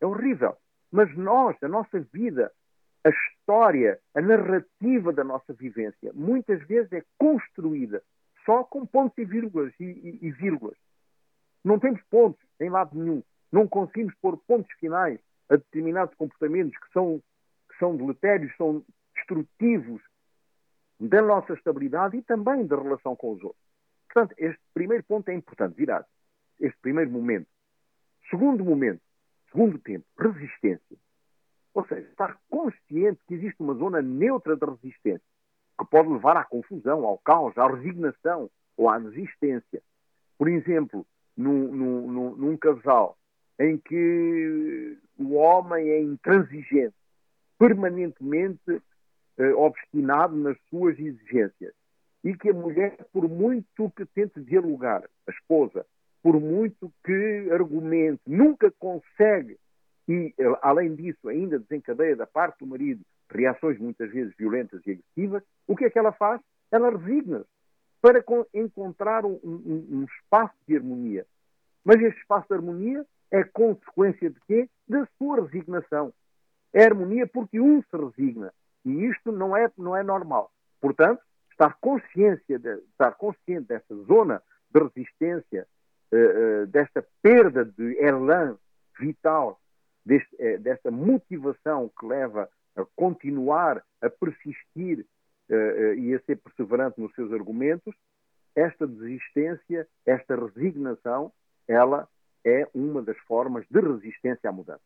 É 0.00 0.06
horrível. 0.06 0.56
Mas 0.90 1.14
nós, 1.16 1.56
a 1.62 1.68
nossa 1.68 2.00
vida, 2.12 2.52
a 3.04 3.08
história, 3.08 3.98
a 4.14 4.20
narrativa 4.20 5.12
da 5.12 5.24
nossa 5.24 5.52
vivência, 5.54 6.12
muitas 6.14 6.62
vezes 6.66 6.92
é 6.92 7.02
construída 7.18 8.02
só 8.44 8.64
com 8.64 8.84
pontos 8.84 9.16
e 9.18 9.24
vírgulas 9.24 9.72
e, 9.80 9.84
e, 9.84 10.18
e 10.22 10.30
vírgulas. 10.32 10.76
Não 11.64 11.78
temos 11.78 12.02
pontos 12.10 12.44
em 12.60 12.68
lado 12.68 12.98
nenhum. 12.98 13.22
Não 13.50 13.68
conseguimos 13.68 14.14
pôr 14.20 14.36
pontos 14.46 14.70
finais 14.78 15.18
a 15.48 15.56
determinados 15.56 16.14
comportamentos 16.16 16.76
que 16.76 16.92
são, 16.92 17.22
que 17.70 17.78
são 17.78 17.96
deletérios, 17.96 18.54
são 18.56 18.84
destrutivos 19.14 20.02
da 21.08 21.20
nossa 21.20 21.54
estabilidade 21.54 22.16
e 22.16 22.22
também 22.22 22.64
da 22.64 22.76
relação 22.76 23.16
com 23.16 23.32
os 23.32 23.42
outros. 23.42 23.62
Portanto, 24.08 24.34
este 24.38 24.60
primeiro 24.72 25.02
ponto 25.04 25.28
é 25.28 25.34
importante, 25.34 25.74
virar. 25.74 26.06
Este 26.60 26.78
primeiro 26.80 27.10
momento. 27.10 27.48
Segundo 28.30 28.64
momento, 28.64 29.00
segundo 29.50 29.78
tempo, 29.78 30.04
resistência. 30.16 30.96
Ou 31.74 31.84
seja, 31.86 32.06
estar 32.08 32.38
consciente 32.48 33.20
que 33.26 33.34
existe 33.34 33.60
uma 33.60 33.74
zona 33.74 34.00
neutra 34.00 34.56
de 34.56 34.64
resistência, 34.64 35.26
que 35.78 35.86
pode 35.86 36.08
levar 36.08 36.36
à 36.36 36.44
confusão, 36.44 37.04
ao 37.04 37.18
caos, 37.18 37.56
à 37.58 37.66
resignação 37.66 38.48
ou 38.76 38.88
à 38.88 38.98
desistência. 38.98 39.82
Por 40.38 40.48
exemplo, 40.48 41.04
num, 41.36 41.72
num, 41.72 42.36
num 42.36 42.56
casal 42.56 43.16
em 43.58 43.76
que 43.76 44.98
o 45.18 45.34
homem 45.34 45.88
é 45.88 46.00
intransigente, 46.00 46.94
permanentemente 47.58 48.82
obstinado 49.56 50.36
nas 50.36 50.56
suas 50.68 50.98
exigências. 50.98 51.74
E 52.24 52.36
que 52.36 52.50
a 52.50 52.54
mulher, 52.54 52.96
por 53.12 53.28
muito 53.28 53.90
que 53.96 54.06
tente 54.06 54.40
dialogar, 54.40 55.02
a 55.26 55.30
esposa, 55.30 55.84
por 56.22 56.38
muito 56.40 56.92
que 57.04 57.48
argumente, 57.50 58.20
nunca 58.26 58.70
consegue, 58.78 59.58
e 60.08 60.32
eh, 60.38 60.58
além 60.62 60.94
disso 60.94 61.28
ainda 61.28 61.58
desencadeia 61.58 62.14
da 62.14 62.26
parte 62.26 62.58
do 62.60 62.66
marido 62.66 63.02
reações 63.28 63.78
muitas 63.78 64.10
vezes 64.10 64.34
violentas 64.36 64.80
e 64.86 64.92
agressivas, 64.92 65.42
o 65.66 65.74
que 65.74 65.86
é 65.86 65.90
que 65.90 65.98
ela 65.98 66.12
faz? 66.12 66.40
Ela 66.70 66.90
resigna-se 66.90 67.46
para 68.00 68.22
encontrar 68.52 69.24
um, 69.24 69.38
um, 69.42 69.86
um 69.90 70.04
espaço 70.04 70.54
de 70.66 70.76
harmonia. 70.76 71.26
Mas 71.84 72.00
este 72.00 72.20
espaço 72.20 72.48
de 72.48 72.54
harmonia 72.54 73.04
é 73.30 73.42
consequência 73.44 74.30
de 74.30 74.38
quê? 74.46 74.68
Da 74.88 75.06
sua 75.18 75.42
resignação. 75.42 76.12
É 76.72 76.84
harmonia 76.84 77.26
porque 77.26 77.60
um 77.60 77.82
se 77.82 77.96
resigna. 77.96 78.52
E 78.84 79.06
isto 79.06 79.30
não 79.30 79.56
é, 79.56 79.70
não 79.78 79.96
é 79.96 80.02
normal. 80.02 80.50
Portanto, 80.80 81.22
estar, 81.50 81.76
consciência 81.80 82.58
de, 82.58 82.74
estar 82.90 83.12
consciente 83.12 83.68
desta 83.68 83.94
zona 84.04 84.42
de 84.70 84.80
resistência, 84.80 85.66
uh, 86.12 86.16
uh, 86.62 86.66
desta 86.66 87.06
perda 87.22 87.64
de 87.64 87.96
elan 88.02 88.56
vital, 88.98 89.60
deste, 90.04 90.34
uh, 90.36 90.58
desta 90.60 90.90
motivação 90.90 91.90
que 91.98 92.06
leva 92.06 92.48
a 92.74 92.84
continuar 92.96 93.82
a 94.00 94.08
persistir 94.08 95.06
e 95.98 96.14
a 96.14 96.20
ser 96.20 96.36
perseverante 96.36 96.98
nos 96.98 97.14
seus 97.14 97.30
argumentos, 97.30 97.94
esta 98.56 98.86
desistência, 98.86 99.86
esta 100.06 100.34
resignação, 100.34 101.30
ela 101.68 102.08
é 102.42 102.66
uma 102.72 103.02
das 103.02 103.18
formas 103.18 103.66
de 103.68 103.78
resistência 103.78 104.48
à 104.48 104.52
mudança. 104.52 104.80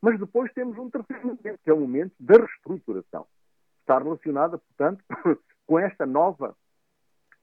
Mas 0.00 0.18
depois 0.18 0.52
temos 0.52 0.78
um 0.78 0.88
terceiro 0.88 1.26
momento, 1.26 1.58
que 1.62 1.70
é 1.70 1.72
o 1.72 1.80
momento 1.80 2.12
da 2.18 2.36
reestruturação. 2.36 3.26
Está 3.80 3.98
relacionada, 3.98 4.58
portanto, 4.58 5.04
com 5.66 5.78
esta 5.78 6.06
nova, 6.06 6.56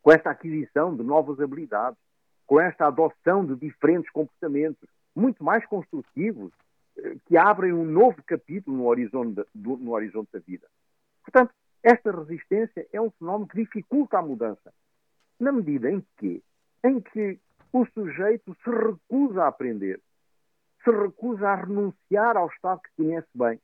com 0.01 0.11
esta 0.11 0.31
aquisição 0.31 0.95
de 0.95 1.03
novas 1.03 1.39
habilidades, 1.39 1.99
com 2.45 2.59
esta 2.59 2.87
adoção 2.87 3.45
de 3.45 3.55
diferentes 3.55 4.09
comportamentos, 4.11 4.87
muito 5.15 5.43
mais 5.43 5.65
construtivos, 5.65 6.51
eh, 6.97 7.17
que 7.25 7.37
abrem 7.37 7.73
um 7.73 7.83
novo 7.83 8.23
capítulo 8.23 8.77
no 8.77 8.85
horizonte, 8.85 9.43
do, 9.53 9.77
no 9.77 9.91
horizonte 9.91 10.29
da 10.31 10.39
vida. 10.39 10.67
Portanto, 11.23 11.53
esta 11.83 12.11
resistência 12.11 12.87
é 12.91 13.01
um 13.01 13.11
fenómeno 13.11 13.47
que 13.47 13.57
dificulta 13.57 14.17
a 14.17 14.21
mudança, 14.21 14.73
na 15.39 15.51
medida 15.51 15.91
em 15.91 16.03
que, 16.17 16.41
em 16.83 16.99
que 17.01 17.39
o 17.71 17.85
sujeito 17.87 18.55
se 18.63 18.69
recusa 18.69 19.43
a 19.43 19.47
aprender, 19.47 20.01
se 20.87 20.91
recusa 20.91 21.49
a 21.49 21.55
renunciar 21.55 22.37
ao 22.37 22.47
Estado 22.47 22.79
que 22.81 23.03
conhece 23.03 23.27
bem, 23.35 23.59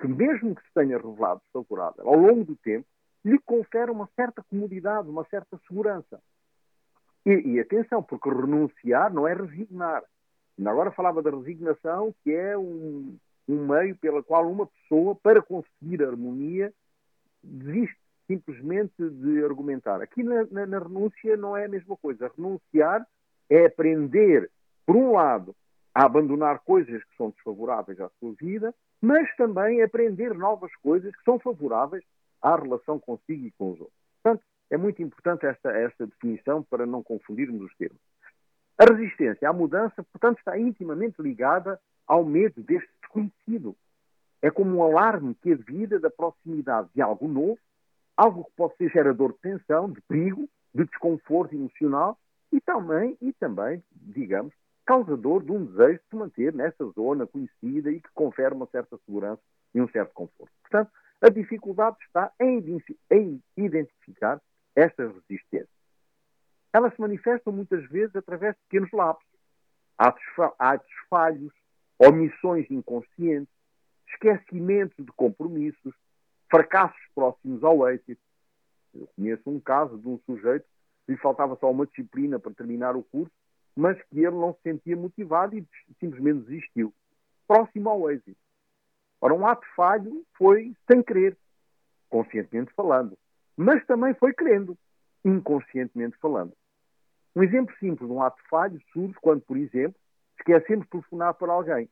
que 0.00 0.06
mesmo 0.06 0.54
que 0.54 0.62
se 0.62 0.74
tenha 0.74 0.96
revelado 0.96 1.40
desfavorável 1.42 2.08
ao 2.08 2.16
longo 2.16 2.44
do 2.44 2.56
tempo, 2.56 2.86
lhe 3.24 3.38
confere 3.40 3.90
uma 3.90 4.08
certa 4.14 4.42
comodidade, 4.48 5.08
uma 5.08 5.24
certa 5.24 5.58
segurança. 5.66 6.20
E, 7.26 7.54
e 7.54 7.60
atenção, 7.60 8.02
porque 8.02 8.28
renunciar 8.28 9.12
não 9.12 9.26
é 9.26 9.34
resignar. 9.34 10.04
Agora 10.64 10.92
falava 10.92 11.22
da 11.22 11.30
resignação, 11.30 12.14
que 12.22 12.32
é 12.32 12.56
um, 12.56 13.16
um 13.48 13.66
meio 13.66 13.96
pela 13.96 14.22
qual 14.22 14.48
uma 14.48 14.66
pessoa, 14.66 15.16
para 15.16 15.42
conseguir 15.42 16.04
harmonia, 16.04 16.72
desiste 17.42 17.98
simplesmente 18.26 18.94
de 18.96 19.42
argumentar. 19.42 20.00
Aqui 20.00 20.22
na, 20.22 20.44
na, 20.50 20.66
na 20.66 20.78
renúncia 20.78 21.36
não 21.36 21.56
é 21.56 21.64
a 21.64 21.68
mesma 21.68 21.96
coisa. 21.96 22.30
Renunciar 22.36 23.06
é 23.50 23.66
aprender, 23.66 24.50
por 24.86 24.96
um 24.96 25.12
lado, 25.12 25.54
a 25.94 26.04
abandonar 26.04 26.60
coisas 26.60 27.02
que 27.04 27.16
são 27.16 27.30
desfavoráveis 27.30 28.00
à 28.00 28.08
sua 28.18 28.34
vida 28.34 28.74
mas 29.04 29.28
também 29.36 29.82
aprender 29.82 30.32
novas 30.32 30.74
coisas 30.76 31.14
que 31.14 31.24
são 31.24 31.38
favoráveis 31.38 32.02
à 32.40 32.56
relação 32.56 32.98
consigo 32.98 33.46
e 33.46 33.50
com 33.50 33.72
os 33.72 33.80
outros. 33.80 33.98
Portanto, 34.22 34.42
é 34.70 34.78
muito 34.78 35.02
importante 35.02 35.44
esta, 35.44 35.70
esta 35.72 36.06
definição 36.06 36.62
para 36.62 36.86
não 36.86 37.02
confundirmos 37.02 37.60
os 37.60 37.76
termos. 37.76 38.00
A 38.78 38.90
resistência 38.90 39.46
à 39.46 39.52
mudança, 39.52 40.02
portanto, 40.04 40.38
está 40.38 40.58
intimamente 40.58 41.20
ligada 41.20 41.78
ao 42.06 42.24
medo 42.24 42.62
deste 42.62 42.88
desconhecido. 43.02 43.76
É 44.40 44.50
como 44.50 44.78
um 44.78 44.82
alarme 44.82 45.34
que 45.42 45.52
a 45.52 45.56
vida 45.56 46.00
da 46.00 46.10
proximidade 46.10 46.88
de 46.94 47.02
algo 47.02 47.28
novo, 47.28 47.58
algo 48.16 48.44
que 48.44 48.52
pode 48.56 48.74
ser 48.76 48.90
gerador 48.90 49.32
de 49.32 49.38
tensão, 49.40 49.90
de 49.90 50.00
perigo, 50.08 50.48
de 50.74 50.86
desconforto 50.86 51.54
emocional 51.54 52.18
e 52.50 52.58
também, 52.58 53.18
e 53.20 53.34
também, 53.34 53.84
digamos, 53.92 54.54
causador 54.84 55.42
de 55.42 55.52
um 55.52 55.64
desejo 55.64 55.98
de 55.98 56.08
se 56.08 56.16
manter 56.16 56.52
nessa 56.52 56.84
zona 56.92 57.26
conhecida 57.26 57.90
e 57.90 58.00
que 58.00 58.08
confere 58.14 58.54
uma 58.54 58.66
certa 58.66 58.98
segurança 59.04 59.42
e 59.74 59.80
um 59.80 59.88
certo 59.88 60.12
conforto. 60.12 60.52
Portanto, 60.62 60.90
a 61.20 61.28
dificuldade 61.28 61.96
está 62.06 62.32
em, 62.40 62.62
identificar 63.56 64.40
estas 64.76 65.12
resistências. 65.14 65.68
Elas 66.72 66.94
se 66.94 67.00
manifestam 67.00 67.52
muitas 67.52 67.88
vezes 67.88 68.14
através 68.16 68.54
de 68.54 68.60
pequenos 68.62 68.90
lapsos, 68.92 69.26
atos 69.96 70.92
falhos, 71.08 71.52
omissões 71.98 72.70
inconscientes, 72.70 73.54
esquecimento 74.08 75.02
de 75.02 75.12
compromissos, 75.12 75.94
fracassos 76.50 77.00
próximos 77.14 77.62
ao 77.62 77.88
êxito. 77.88 78.20
Eu 78.92 79.08
conheço 79.16 79.42
um 79.46 79.60
caso 79.60 79.96
de 79.98 80.08
um 80.08 80.18
sujeito 80.26 80.66
que 81.06 81.12
lhe 81.12 81.18
faltava 81.18 81.56
só 81.56 81.70
uma 81.70 81.86
disciplina 81.86 82.38
para 82.38 82.52
terminar 82.54 82.96
o 82.96 83.02
curso, 83.02 83.32
mas 83.76 84.00
que 84.04 84.18
ele 84.18 84.30
não 84.30 84.54
se 84.54 84.60
sentia 84.62 84.96
motivado 84.96 85.56
e 85.56 85.66
simplesmente 85.98 86.46
desistiu. 86.46 86.92
Próximo 87.46 87.90
ao 87.90 88.10
êxito. 88.10 88.36
Ora, 89.20 89.34
um 89.34 89.46
ato 89.46 89.66
falho 89.74 90.24
foi 90.36 90.74
sem 90.90 91.02
querer, 91.02 91.36
conscientemente 92.08 92.72
falando, 92.74 93.16
mas 93.56 93.84
também 93.86 94.14
foi 94.14 94.32
querendo, 94.32 94.76
inconscientemente 95.24 96.16
falando. 96.18 96.52
Um 97.34 97.42
exemplo 97.42 97.74
simples 97.78 98.08
de 98.08 98.14
um 98.14 98.22
ato 98.22 98.40
falho 98.48 98.80
surge 98.92 99.14
quando, 99.20 99.40
por 99.42 99.56
exemplo, 99.56 99.98
esquecemos 100.38 100.84
de 100.84 100.90
telefonar 100.90 101.34
para 101.34 101.52
alguém. 101.52 101.88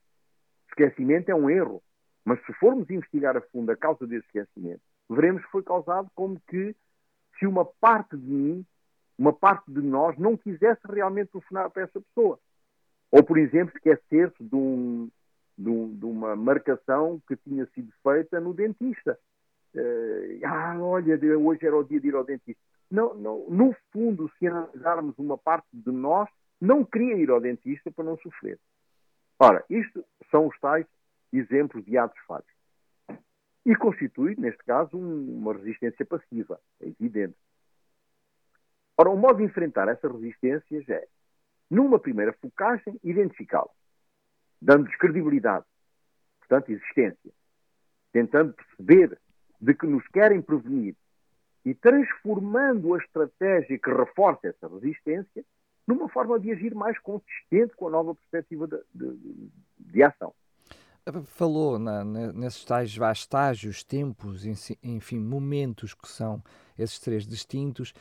Esquecimento 0.68 1.30
é 1.30 1.34
um 1.34 1.50
erro, 1.50 1.82
mas 2.24 2.44
se 2.44 2.52
formos 2.54 2.88
investigar 2.88 3.36
a 3.36 3.40
fundo 3.40 3.70
a 3.72 3.76
causa 3.76 4.06
desse 4.06 4.26
esquecimento, 4.26 4.82
veremos 5.10 5.44
que 5.44 5.50
foi 5.50 5.62
causado 5.62 6.08
como 6.14 6.40
que 6.48 6.76
se 7.38 7.46
uma 7.46 7.64
parte 7.64 8.16
de 8.16 8.30
mim, 8.30 8.66
uma 9.18 9.32
parte 9.32 9.70
de 9.70 9.80
nós, 9.80 10.16
não 10.18 10.36
quisesse 10.36 10.80
realmente 10.88 11.32
telefonar 11.32 11.70
para 11.70 11.82
essa 11.82 12.00
pessoa. 12.00 12.38
Ou, 13.10 13.22
por 13.22 13.38
exemplo, 13.38 13.74
esquecer-se 13.76 14.42
de, 14.42 14.56
um, 14.56 15.10
de, 15.56 15.68
um, 15.68 15.94
de, 15.94 16.04
uma 16.04 16.34
marcação 16.34 17.20
que 17.28 17.36
tinha 17.36 17.66
sido 17.74 17.92
feita 18.02 18.40
no 18.40 18.54
dentista. 18.54 19.18
Uh, 19.74 20.40
ah, 20.44 20.76
olha, 20.80 21.18
hoje 21.38 21.66
era 21.66 21.76
o 21.76 21.84
dia 21.84 22.00
de 22.00 22.08
ir 22.08 22.14
ao 22.14 22.24
dentista 22.24 22.60
não, 22.92 23.14
não, 23.14 23.46
no 23.48 23.74
fundo, 23.90 24.30
se 24.38 24.46
analisarmos 24.46 25.18
uma 25.18 25.38
parte 25.38 25.66
de 25.72 25.90
nós, 25.90 26.28
não 26.60 26.84
queria 26.84 27.16
ir 27.16 27.30
ao 27.30 27.40
dentista 27.40 27.90
para 27.90 28.04
não 28.04 28.18
sofrer. 28.18 28.60
Ora, 29.38 29.64
isto 29.70 30.04
são 30.30 30.46
os 30.46 30.60
tais 30.60 30.86
exemplos 31.32 31.82
de 31.86 31.96
atos 31.96 32.18
falhos. 32.26 32.46
E 33.64 33.74
constitui, 33.74 34.36
neste 34.36 34.62
caso, 34.64 34.98
um, 34.98 35.38
uma 35.38 35.54
resistência 35.54 36.04
passiva, 36.04 36.60
é 36.80 36.88
evidente. 36.88 37.34
Ora, 38.96 39.10
o 39.10 39.16
modo 39.16 39.38
de 39.38 39.44
enfrentar 39.44 39.88
essas 39.88 40.12
resistências 40.12 40.88
é, 40.88 41.06
numa 41.70 41.98
primeira 41.98 42.32
focagem, 42.34 42.98
identificá-las, 43.02 43.74
dando-lhes 44.60 44.96
credibilidade, 44.96 45.64
portanto, 46.40 46.70
existência, 46.70 47.32
tentando 48.12 48.52
perceber 48.52 49.18
de 49.60 49.74
que 49.74 49.86
nos 49.86 50.06
querem 50.08 50.42
prevenir 50.42 50.94
e 51.64 51.74
transformando 51.74 52.94
a 52.94 52.98
estratégia 52.98 53.78
que 53.78 53.90
reforça 53.90 54.48
essa 54.48 54.68
resistência 54.68 55.44
numa 55.86 56.08
forma 56.08 56.38
de 56.38 56.50
agir 56.50 56.74
mais 56.74 56.98
consistente 56.98 57.74
com 57.76 57.88
a 57.88 57.90
nova 57.90 58.14
perspectiva 58.14 58.66
de, 58.66 58.78
de, 58.94 59.50
de 59.78 60.02
ação. 60.02 60.34
Falou 61.24 61.80
na, 61.80 62.04
nesses 62.04 62.64
tais 62.64 62.96
estágios, 63.12 63.82
tempos, 63.82 64.44
enfim, 64.82 65.18
momentos 65.18 65.94
que 65.94 66.08
são 66.08 66.40
esses 66.78 67.00
três 67.00 67.26
distintos, 67.26 67.92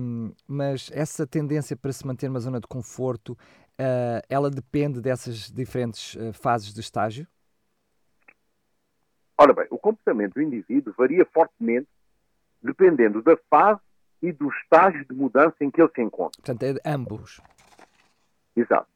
um, 0.00 0.32
mas 0.46 0.90
essa 0.94 1.26
tendência 1.26 1.76
para 1.76 1.92
se 1.92 2.06
manter 2.06 2.26
numa 2.28 2.40
zona 2.40 2.58
de 2.58 2.66
conforto, 2.66 3.32
uh, 3.32 4.24
ela 4.30 4.50
depende 4.50 5.00
dessas 5.00 5.50
diferentes 5.50 6.14
uh, 6.14 6.32
fases 6.32 6.72
de 6.72 6.80
estágio? 6.80 7.26
Ora 9.36 9.52
bem, 9.52 9.66
o 9.70 9.78
comportamento 9.78 10.34
do 10.34 10.42
indivíduo 10.42 10.94
varia 10.96 11.26
fortemente 11.26 11.88
dependendo 12.62 13.22
da 13.22 13.36
fase 13.48 13.80
e 14.20 14.32
do 14.32 14.48
estágio 14.48 15.04
de 15.04 15.14
mudança 15.14 15.54
em 15.60 15.70
que 15.70 15.80
ele 15.80 15.90
se 15.94 16.02
encontra. 16.02 16.42
Portanto, 16.42 16.62
é 16.64 16.72
de 16.72 16.80
ambos. 16.84 17.40
Exato. 18.56 18.88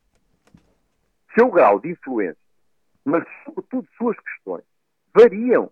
Seu 1.34 1.48
grau 1.48 1.78
de 1.78 1.90
influência, 1.90 2.41
mas 3.04 3.24
sobretudo 3.44 3.88
suas 3.96 4.18
questões, 4.18 4.64
variam 5.14 5.70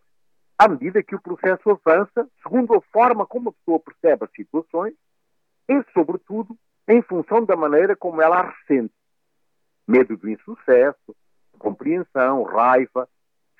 à 0.58 0.68
medida 0.68 1.02
que 1.02 1.14
o 1.14 1.20
processo 1.20 1.70
avança, 1.70 2.28
segundo 2.42 2.74
a 2.74 2.80
forma 2.92 3.26
como 3.26 3.48
a 3.48 3.52
pessoa 3.52 3.80
percebe 3.80 4.24
as 4.24 4.32
situações 4.32 4.94
e, 5.68 5.82
sobretudo, 5.92 6.56
em 6.88 7.00
função 7.02 7.44
da 7.44 7.56
maneira 7.56 7.96
como 7.96 8.20
ela 8.20 8.40
a 8.40 8.50
ressente. 8.50 8.92
Medo 9.88 10.16
do 10.16 10.28
insucesso, 10.28 11.16
compreensão, 11.58 12.42
raiva, 12.42 13.08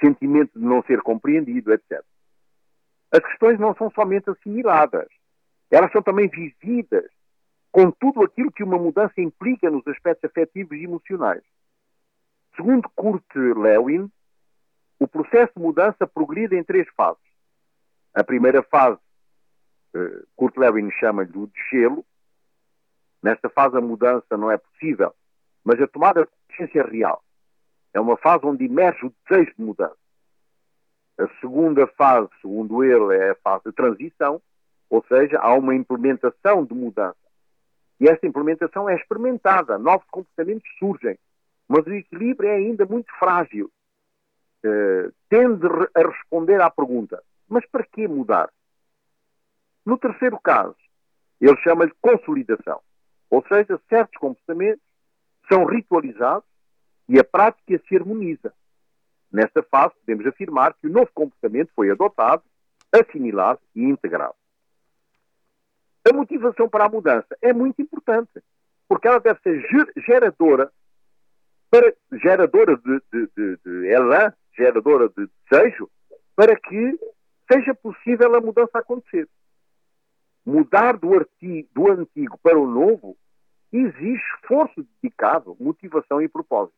sentimento 0.01 0.59
de 0.59 0.65
não 0.65 0.83
ser 0.83 1.01
compreendido, 1.03 1.73
etc 1.73 2.05
as 3.11 3.21
questões 3.21 3.59
não 3.59 3.75
são 3.75 3.91
somente 3.91 4.31
assimiladas, 4.31 5.09
elas 5.71 5.91
são 5.93 6.03
também 6.03 6.29
vividas 6.29 7.11
com 7.73 7.91
tudo 7.91 8.23
aquilo 8.23 8.53
que 8.53 8.65
uma 8.65 8.79
mudança 8.79 9.21
implica 9.21 9.71
nos 9.71 9.87
aspectos 9.87 10.31
afetivos 10.31 10.77
e 10.77 10.85
emocionais. 10.85 11.43
Segundo 12.57 12.89
Kurt 12.95 13.35
Lewin, 13.35 14.11
o 14.99 15.09
processo 15.09 15.53
de 15.57 15.63
mudança 15.63 16.07
progride 16.07 16.57
em 16.57 16.65
três 16.65 16.89
fases. 16.97 17.23
A 18.15 18.23
primeira 18.23 18.63
fase, 18.63 18.99
eh, 19.95 20.23
Kurt 20.37 20.57
Lewin 20.57 20.91
chama-lhe 20.93 21.37
o 21.37 21.51
gelo. 21.71 22.05
Nesta 23.23 23.49
fase 23.49 23.77
a 23.77 23.81
mudança 23.81 24.37
não 24.37 24.51
é 24.51 24.59
possível, 24.59 25.15
mas 25.65 25.81
a 25.81 25.87
tomada 25.87 26.25
de 26.25 26.31
consciência 26.49 26.81
é 26.81 26.91
real. 26.91 27.23
É 27.95 28.01
uma 28.01 28.17
fase 28.17 28.45
onde 28.45 28.65
emerge 28.65 29.07
o 29.07 29.15
desejo 29.29 29.55
de 29.57 29.63
mudança. 29.63 29.97
A 31.19 31.29
segunda 31.41 31.87
fase, 31.87 32.29
segundo 32.41 32.83
ele, 32.83 33.17
é 33.17 33.31
a 33.31 33.37
fase 33.37 33.65
de 33.65 33.73
transição, 33.73 34.41
ou 34.89 35.05
seja, 35.07 35.39
há 35.39 35.55
uma 35.55 35.75
implementação 35.75 36.65
de 36.65 36.75
mudança. 36.75 37.17
E 38.01 38.09
esta 38.09 38.27
implementação 38.27 38.89
é 38.89 38.97
experimentada, 38.97 39.79
novos 39.79 40.07
comportamentos 40.11 40.67
surgem, 40.79 41.19
mas 41.71 41.87
o 41.87 41.95
equilíbrio 41.95 42.51
é 42.51 42.57
ainda 42.57 42.85
muito 42.85 43.09
frágil. 43.17 43.71
Uh, 44.65 45.15
tende 45.29 45.65
a 45.95 46.01
responder 46.01 46.61
à 46.61 46.69
pergunta: 46.69 47.23
mas 47.49 47.65
para 47.67 47.85
que 47.85 48.09
mudar? 48.09 48.51
No 49.87 49.97
terceiro 49.97 50.39
caso, 50.41 50.75
ele 51.41 51.57
chama-lhe 51.59 51.93
consolidação, 52.03 52.81
ou 53.31 53.47
seja, 53.47 53.81
certos 53.89 54.19
comportamentos 54.19 54.83
são 55.49 55.65
ritualizados 55.65 56.45
e 57.09 57.21
a 57.21 57.25
prática 57.25 57.81
se 57.89 57.97
harmoniza. 57.97 58.53
Nesta 59.33 59.63
fase, 59.63 59.95
podemos 60.01 60.27
afirmar 60.27 60.75
que 60.75 60.89
o 60.89 60.93
novo 60.93 61.11
comportamento 61.15 61.71
foi 61.77 61.89
adotado, 61.89 62.43
assimilado 62.93 63.61
e 63.77 63.85
integrado. 63.85 64.35
A 66.05 66.13
motivação 66.13 66.69
para 66.69 66.87
a 66.87 66.89
mudança 66.89 67.37
é 67.41 67.53
muito 67.53 67.81
importante, 67.81 68.43
porque 68.89 69.07
ela 69.07 69.21
deve 69.21 69.39
ser 69.41 69.65
geradora, 69.99 70.73
para, 71.71 71.95
geradora 72.13 72.77
de, 72.77 73.01
de, 73.13 73.31
de, 73.37 73.57
de 73.65 73.87
elan, 73.89 74.33
geradora 74.57 75.09
de 75.09 75.29
desejo, 75.49 75.89
para 76.35 76.57
que 76.57 76.99
seja 77.51 77.75
possível 77.75 78.35
a 78.35 78.41
mudança 78.41 78.79
acontecer. 78.79 79.29
Mudar 80.45 80.97
do, 80.97 81.15
artigo, 81.15 81.69
do 81.73 81.91
antigo 81.93 82.39
para 82.43 82.59
o 82.59 82.67
novo 82.67 83.17
exige 83.73 84.21
esforço 84.35 84.87
dedicado, 85.01 85.57
motivação 85.61 86.21
e 86.21 86.29
propósito. 86.29 86.77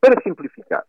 Para 0.00 0.20
simplificar, 0.22 0.84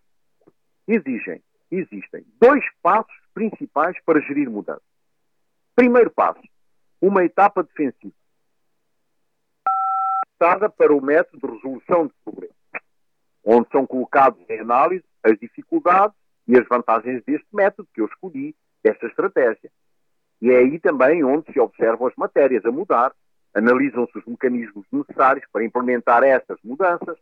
exigem, 0.87 1.41
existem 1.71 2.25
dois 2.39 2.63
passos 2.81 3.15
principais 3.33 3.97
para 4.03 4.19
gerir 4.19 4.49
mudança. 4.49 4.81
Primeiro 5.73 6.09
passo, 6.09 6.41
uma 7.01 7.23
etapa 7.23 7.63
defensiva. 7.63 8.13
Para 10.37 10.93
o 10.93 11.01
método 11.01 11.47
de 11.47 11.53
resolução 11.53 12.07
de 12.07 12.13
problemas, 12.23 12.55
onde 13.45 13.69
são 13.69 13.85
colocados 13.85 14.39
em 14.49 14.59
análise 14.59 15.05
as 15.23 15.37
dificuldades 15.39 16.15
e 16.47 16.57
as 16.57 16.67
vantagens 16.67 17.23
deste 17.23 17.47
método 17.53 17.87
que 17.93 18.01
eu 18.01 18.05
escolhi, 18.05 18.55
desta 18.83 19.05
estratégia. 19.07 19.71
E 20.41 20.51
é 20.51 20.57
aí 20.57 20.79
também 20.79 21.23
onde 21.23 21.51
se 21.51 21.59
observam 21.59 22.07
as 22.07 22.15
matérias 22.15 22.65
a 22.65 22.71
mudar, 22.71 23.13
analisam-se 23.53 24.17
os 24.17 24.25
mecanismos 24.25 24.85
necessários 24.91 25.45
para 25.51 25.63
implementar 25.63 26.23
estas 26.23 26.57
mudanças, 26.63 27.17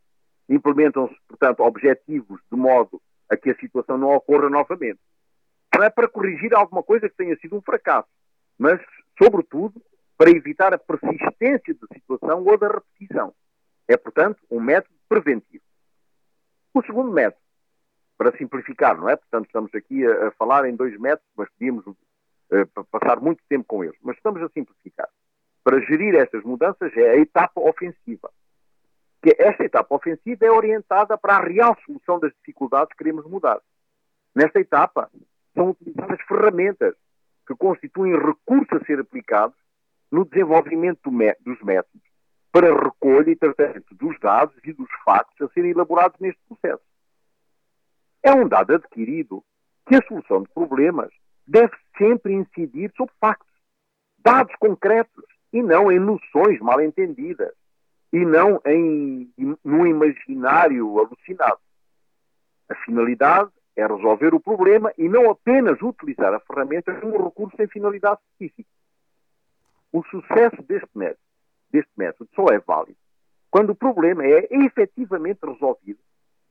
implementam-se, 0.50 1.16
portanto, 1.28 1.62
objetivos 1.62 2.42
de 2.52 2.58
modo 2.58 3.02
a 3.30 3.38
que 3.38 3.52
a 3.52 3.56
situação 3.56 3.98
não 3.98 4.14
ocorra 4.14 4.50
novamente. 4.50 5.00
Não 5.76 5.84
é 5.84 5.90
para 5.90 6.08
corrigir 6.08 6.54
alguma 6.54 6.84
coisa 6.84 7.10
que 7.10 7.16
tenha 7.16 7.36
sido 7.38 7.56
um 7.56 7.62
fracasso, 7.62 8.10
mas, 8.58 8.80
sobretudo, 9.22 9.82
para 10.18 10.30
evitar 10.30 10.74
a 10.74 10.78
persistência 10.78 11.74
da 11.74 11.88
situação 11.94 12.44
ou 12.44 12.58
da 12.58 12.68
repetição. 12.68 13.34
É, 13.88 13.98
portanto, 13.98 14.40
um 14.50 14.60
método 14.60 14.96
preventivo. 15.10 15.64
O 16.74 16.82
segundo 16.82 17.12
método, 17.12 17.42
para 18.18 18.36
simplificar, 18.38 18.98
não 18.98 19.10
é? 19.10 19.16
Portanto, 19.16 19.46
estamos 19.46 19.74
aqui 19.76 20.06
a, 20.06 20.28
a 20.28 20.32
falar 20.32 20.68
em 20.68 20.76
dois 20.76 20.98
métodos, 21.00 21.32
mas 21.36 21.50
podíamos 21.50 21.86
uh, 21.86 22.86
passar 22.92 23.20
muito 23.20 23.44
tempo 23.48 23.66
com 23.66 23.84
eles. 23.84 23.98
Mas 24.02 24.18
estamos 24.18 24.42
a 24.42 24.50
simplificar. 24.50 25.08
Para 25.64 25.80
gerir 25.82 26.16
estas 26.16 26.44
mudanças 26.44 26.96
é 26.98 27.12
a 27.12 27.18
etapa 27.18 27.62
ofensiva. 27.62 28.32
Que 29.22 29.36
esta 29.38 29.64
etapa 29.64 29.96
ofensiva 29.96 30.46
é 30.46 30.52
orientada 30.52 31.18
para 31.18 31.38
a 31.38 31.44
real 31.44 31.78
solução 31.86 32.20
das 32.20 32.34
dificuldades 32.34 32.90
que 32.90 32.98
queremos 32.98 33.26
mudar. 33.26 33.62
Nesta 34.36 34.60
etapa, 34.60 35.10
são 35.54 35.70
utilizadas 35.70 36.20
ferramentas 36.28 36.96
que 37.48 37.56
constituem 37.56 38.18
recursos 38.18 38.82
a 38.82 38.86
ser 38.86 39.00
aplicados 39.00 39.56
no 40.12 40.26
desenvolvimento 40.26 41.00
dos 41.42 41.62
métodos 41.62 42.13
para 42.54 42.72
recolha 42.72 43.32
e 43.32 43.36
tratamento 43.36 43.96
dos 43.96 44.18
dados 44.20 44.56
e 44.64 44.72
dos 44.72 44.88
factos 45.04 45.42
a 45.42 45.52
serem 45.54 45.72
elaborados 45.72 46.20
neste 46.20 46.40
processo. 46.48 46.84
É 48.22 48.32
um 48.32 48.48
dado 48.48 48.76
adquirido 48.76 49.44
que 49.88 49.96
a 49.96 50.06
solução 50.08 50.44
de 50.44 50.50
problemas 50.50 51.10
deve 51.48 51.76
sempre 51.98 52.32
incidir 52.32 52.94
sobre 52.96 53.12
factos, 53.20 53.52
dados 54.20 54.56
concretos, 54.58 55.26
e 55.52 55.64
não 55.64 55.92
em 55.92 56.00
noções 56.00 56.60
mal 56.60 56.80
entendidas, 56.80 57.54
e 58.12 58.24
não 58.24 58.62
em, 58.66 59.34
num 59.64 59.88
imaginário 59.88 61.00
alucinado. 61.00 61.60
A 62.70 62.76
finalidade 62.86 63.52
é 63.76 63.86
resolver 63.86 64.34
o 64.34 64.40
problema 64.40 64.94
e 64.98 65.10
não 65.10 65.30
apenas 65.30 65.82
utilizar 65.82 66.34
a 66.34 66.40
ferramenta 66.40 66.94
como 67.02 67.24
recurso 67.24 67.58
sem 67.58 67.68
finalidade 67.68 68.20
específica. 68.22 68.70
O 69.92 70.04
sucesso 70.06 70.62
deste 70.64 70.90
método, 70.96 71.23
deste 71.74 71.92
método 71.98 72.30
só 72.36 72.46
é 72.54 72.60
válido 72.60 72.98
quando 73.52 73.72
o 73.72 73.76
problema 73.76 74.24
é 74.24 74.48
efetivamente 74.50 75.40
resolvido 75.44 76.00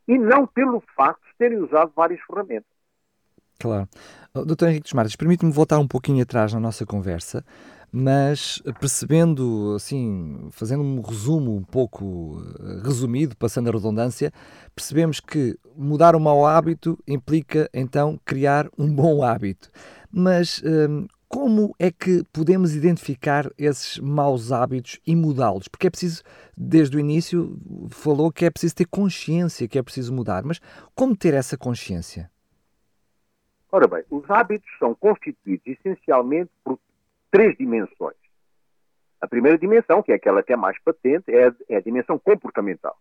e 0.06 0.18
não 0.18 0.46
pelo 0.46 0.82
facto 0.94 1.22
de 1.22 1.36
terem 1.38 1.58
usado 1.58 1.92
várias 1.96 2.20
ferramentas. 2.20 2.70
Claro. 3.58 3.88
Doutor 4.34 4.68
Henrique 4.68 4.84
dos 4.84 4.92
Martins, 4.92 5.16
permite-me 5.16 5.52
voltar 5.52 5.78
um 5.78 5.86
pouquinho 5.86 6.22
atrás 6.22 6.52
na 6.52 6.60
nossa 6.60 6.84
conversa 6.84 7.44
mas 7.92 8.62
percebendo, 8.80 9.74
assim, 9.76 10.48
fazendo 10.50 10.82
um 10.82 11.02
resumo 11.02 11.54
um 11.54 11.62
pouco 11.62 12.42
eh, 12.58 12.80
resumido, 12.82 13.36
passando 13.36 13.68
a 13.68 13.72
redundância, 13.72 14.32
percebemos 14.74 15.20
que 15.20 15.58
mudar 15.76 16.16
um 16.16 16.18
mau 16.18 16.46
hábito 16.46 16.98
implica 17.06 17.68
então 17.72 18.18
criar 18.24 18.66
um 18.78 18.90
bom 18.90 19.22
hábito. 19.22 19.70
Mas 20.10 20.62
hum, 20.64 21.06
como 21.32 21.74
é 21.78 21.90
que 21.90 22.22
podemos 22.30 22.76
identificar 22.76 23.50
esses 23.56 23.98
maus 23.98 24.52
hábitos 24.52 25.00
e 25.06 25.16
mudá-los? 25.16 25.66
Porque 25.66 25.86
é 25.86 25.90
preciso, 25.90 26.22
desde 26.54 26.94
o 26.94 27.00
início, 27.00 27.56
falou 27.88 28.30
que 28.30 28.44
é 28.44 28.50
preciso 28.50 28.76
ter 28.76 28.84
consciência, 28.84 29.66
que 29.66 29.78
é 29.78 29.82
preciso 29.82 30.12
mudar. 30.12 30.44
Mas 30.44 30.60
como 30.94 31.16
ter 31.16 31.32
essa 31.32 31.56
consciência? 31.56 32.30
Ora 33.70 33.88
bem, 33.88 34.04
os 34.10 34.30
hábitos 34.30 34.68
são 34.78 34.94
constituídos 34.94 35.66
essencialmente 35.66 36.50
por 36.62 36.78
três 37.30 37.56
dimensões. 37.56 38.18
A 39.18 39.26
primeira 39.26 39.56
dimensão, 39.56 40.02
que 40.02 40.12
é 40.12 40.16
aquela 40.16 40.42
que 40.42 40.52
é 40.52 40.56
mais 40.56 40.78
patente, 40.82 41.32
é 41.32 41.48
a, 41.48 41.54
é 41.70 41.76
a 41.76 41.80
dimensão 41.80 42.18
comportamental. 42.18 42.98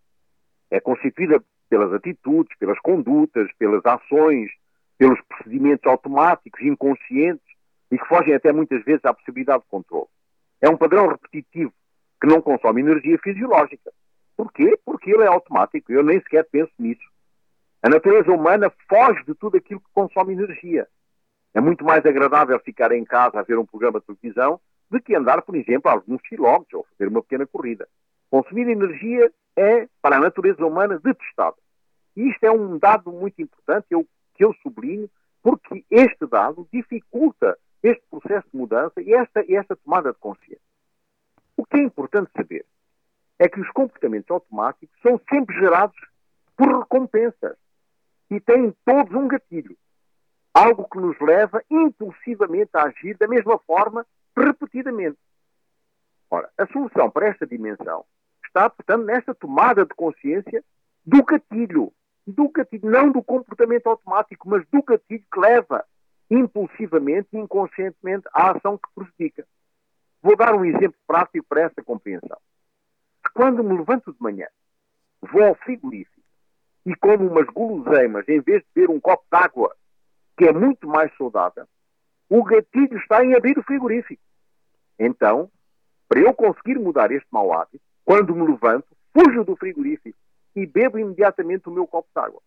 É 0.69 0.79
constituída 0.79 1.43
pelas 1.69 1.91
atitudes, 1.91 2.57
pelas 2.57 2.79
condutas, 2.79 3.51
pelas 3.59 3.85
ações, 3.85 4.49
pelos 4.97 5.19
procedimentos 5.27 5.85
automáticos, 5.85 6.61
inconscientes 6.61 7.50
e 7.91 7.97
que 7.97 8.07
fogem 8.07 8.33
até 8.33 8.51
muitas 8.51 8.83
vezes 8.83 9.03
à 9.03 9.13
possibilidade 9.13 9.63
de 9.63 9.69
controle. 9.69 10.07
É 10.61 10.69
um 10.69 10.77
padrão 10.77 11.07
repetitivo 11.07 11.73
que 12.19 12.27
não 12.27 12.41
consome 12.41 12.81
energia 12.81 13.17
fisiológica. 13.17 13.91
Porquê? 14.37 14.79
Porque 14.85 15.11
ele 15.11 15.23
é 15.23 15.27
automático. 15.27 15.91
Eu 15.91 16.03
nem 16.03 16.19
sequer 16.19 16.47
penso 16.49 16.71
nisso. 16.79 17.01
A 17.83 17.89
natureza 17.89 18.31
humana 18.31 18.71
foge 18.87 19.23
de 19.25 19.33
tudo 19.33 19.57
aquilo 19.57 19.79
que 19.79 19.89
consome 19.93 20.33
energia. 20.33 20.87
É 21.53 21.59
muito 21.59 21.83
mais 21.83 22.05
agradável 22.05 22.59
ficar 22.59 22.91
em 22.91 23.03
casa 23.03 23.39
a 23.39 23.43
ver 23.43 23.57
um 23.57 23.65
programa 23.65 23.99
de 23.99 24.05
televisão 24.05 24.59
do 24.89 25.01
que 25.01 25.15
andar, 25.15 25.41
por 25.41 25.55
exemplo, 25.55 25.91
alguns 25.91 26.21
quilómetros 26.21 26.73
ou 26.73 26.85
fazer 26.91 27.09
uma 27.09 27.21
pequena 27.21 27.45
corrida. 27.47 27.87
Consumir 28.29 28.69
energia 28.69 29.31
é, 29.55 29.87
para 30.01 30.17
a 30.17 30.19
natureza 30.19 30.65
humana, 30.65 30.99
detestável. 31.03 31.61
E 32.15 32.29
isto 32.29 32.43
é 32.43 32.51
um 32.51 32.77
dado 32.77 33.11
muito 33.11 33.41
importante 33.41 33.87
eu, 33.89 34.05
que 34.35 34.43
eu 34.45 34.53
sublinho, 34.61 35.09
porque 35.41 35.83
este 35.89 36.25
dado 36.27 36.67
dificulta 36.71 37.57
este 37.83 38.03
processo 38.09 38.47
de 38.51 38.57
mudança 38.57 39.01
e 39.01 39.13
esta, 39.13 39.43
esta 39.51 39.75
tomada 39.75 40.11
de 40.11 40.19
consciência. 40.19 40.61
O 41.57 41.65
que 41.65 41.77
é 41.77 41.83
importante 41.83 42.31
saber 42.35 42.65
é 43.39 43.49
que 43.49 43.59
os 43.59 43.69
comportamentos 43.71 44.29
automáticos 44.29 44.95
são 45.01 45.19
sempre 45.29 45.55
gerados 45.55 45.97
por 46.55 46.79
recompensas 46.79 47.57
e 48.29 48.39
têm 48.39 48.73
todos 48.85 49.13
um 49.15 49.27
gatilho 49.27 49.75
algo 50.53 50.87
que 50.89 50.99
nos 50.99 51.19
leva 51.19 51.63
impulsivamente 51.69 52.71
a 52.73 52.83
agir 52.83 53.17
da 53.17 53.27
mesma 53.27 53.57
forma, 53.59 54.05
repetidamente. 54.35 55.17
Ora, 56.29 56.49
a 56.57 56.65
solução 56.67 57.09
para 57.09 57.27
esta 57.27 57.45
dimensão 57.45 58.05
está, 58.45 58.69
portanto, 58.69 59.05
nesta 59.05 59.33
tomada 59.33 59.85
de 59.85 59.93
consciência 59.93 60.63
do 61.05 61.23
gatilho. 61.23 61.93
Do 62.25 62.49
gatilho, 62.49 62.89
não 62.89 63.11
do 63.11 63.23
comportamento 63.23 63.87
automático, 63.87 64.47
mas 64.47 64.65
do 64.67 64.83
gatilho 64.83 65.25
que 65.31 65.39
leva 65.39 65.85
impulsivamente 66.31 67.27
e 67.33 67.37
inconscientemente 67.37 68.25
à 68.33 68.51
ação 68.51 68.77
que 68.77 68.89
prejudica. 68.95 69.45
Vou 70.23 70.37
dar 70.37 70.55
um 70.55 70.63
exemplo 70.63 70.97
prático 71.05 71.45
para 71.47 71.63
essa 71.63 71.83
compreensão. 71.83 72.37
Quando 73.33 73.63
me 73.63 73.77
levanto 73.77 74.13
de 74.13 74.21
manhã, 74.21 74.47
vou 75.21 75.43
ao 75.43 75.55
frigorífico 75.55 76.21
e 76.85 76.95
como 76.95 77.27
umas 77.27 77.45
guloseimas, 77.47 78.27
em 78.29 78.39
vez 78.39 78.61
de 78.61 78.67
beber 78.73 78.89
um 78.89 78.99
copo 78.99 79.25
de 79.29 79.37
água 79.37 79.75
que 80.37 80.45
é 80.45 80.53
muito 80.53 80.87
mais 80.87 81.15
saudável, 81.17 81.67
o 82.29 82.43
gatilho 82.43 82.97
está 82.97 83.23
em 83.23 83.35
abrir 83.35 83.59
o 83.59 83.63
frigorífico. 83.63 84.23
Então, 84.97 85.51
para 86.07 86.21
eu 86.21 86.33
conseguir 86.33 86.79
mudar 86.79 87.11
este 87.11 87.27
mau 87.29 87.53
hábito, 87.53 87.83
quando 88.05 88.33
me 88.33 88.47
levanto, 88.47 88.87
fujo 89.13 89.43
do 89.43 89.55
frigorífico 89.55 90.17
e 90.55 90.65
bebo 90.65 90.97
imediatamente 90.97 91.67
o 91.67 91.71
meu 91.71 91.85
copo 91.85 92.09
de 92.15 92.21
água. 92.21 92.41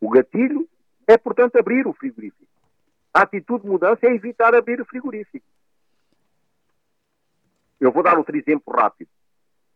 O 0.00 0.08
gatilho 0.10 0.68
é, 1.06 1.18
portanto, 1.18 1.56
abrir 1.56 1.86
o 1.86 1.92
frigorífico. 1.92 2.55
A 3.16 3.22
atitude 3.22 3.62
de 3.62 3.70
mudança 3.70 4.06
é 4.06 4.14
evitar 4.14 4.54
abrir 4.54 4.78
o 4.78 4.84
frigorífico. 4.84 5.46
Eu 7.80 7.90
vou 7.90 8.02
dar 8.02 8.18
outro 8.18 8.36
exemplo 8.36 8.74
rápido. 8.74 9.08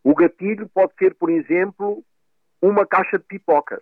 O 0.04 0.14
gatilho 0.14 0.68
pode 0.68 0.92
ser, 0.98 1.14
por 1.14 1.30
exemplo, 1.30 2.04
uma 2.60 2.84
caixa 2.84 3.18
de 3.18 3.24
pipocas 3.24 3.80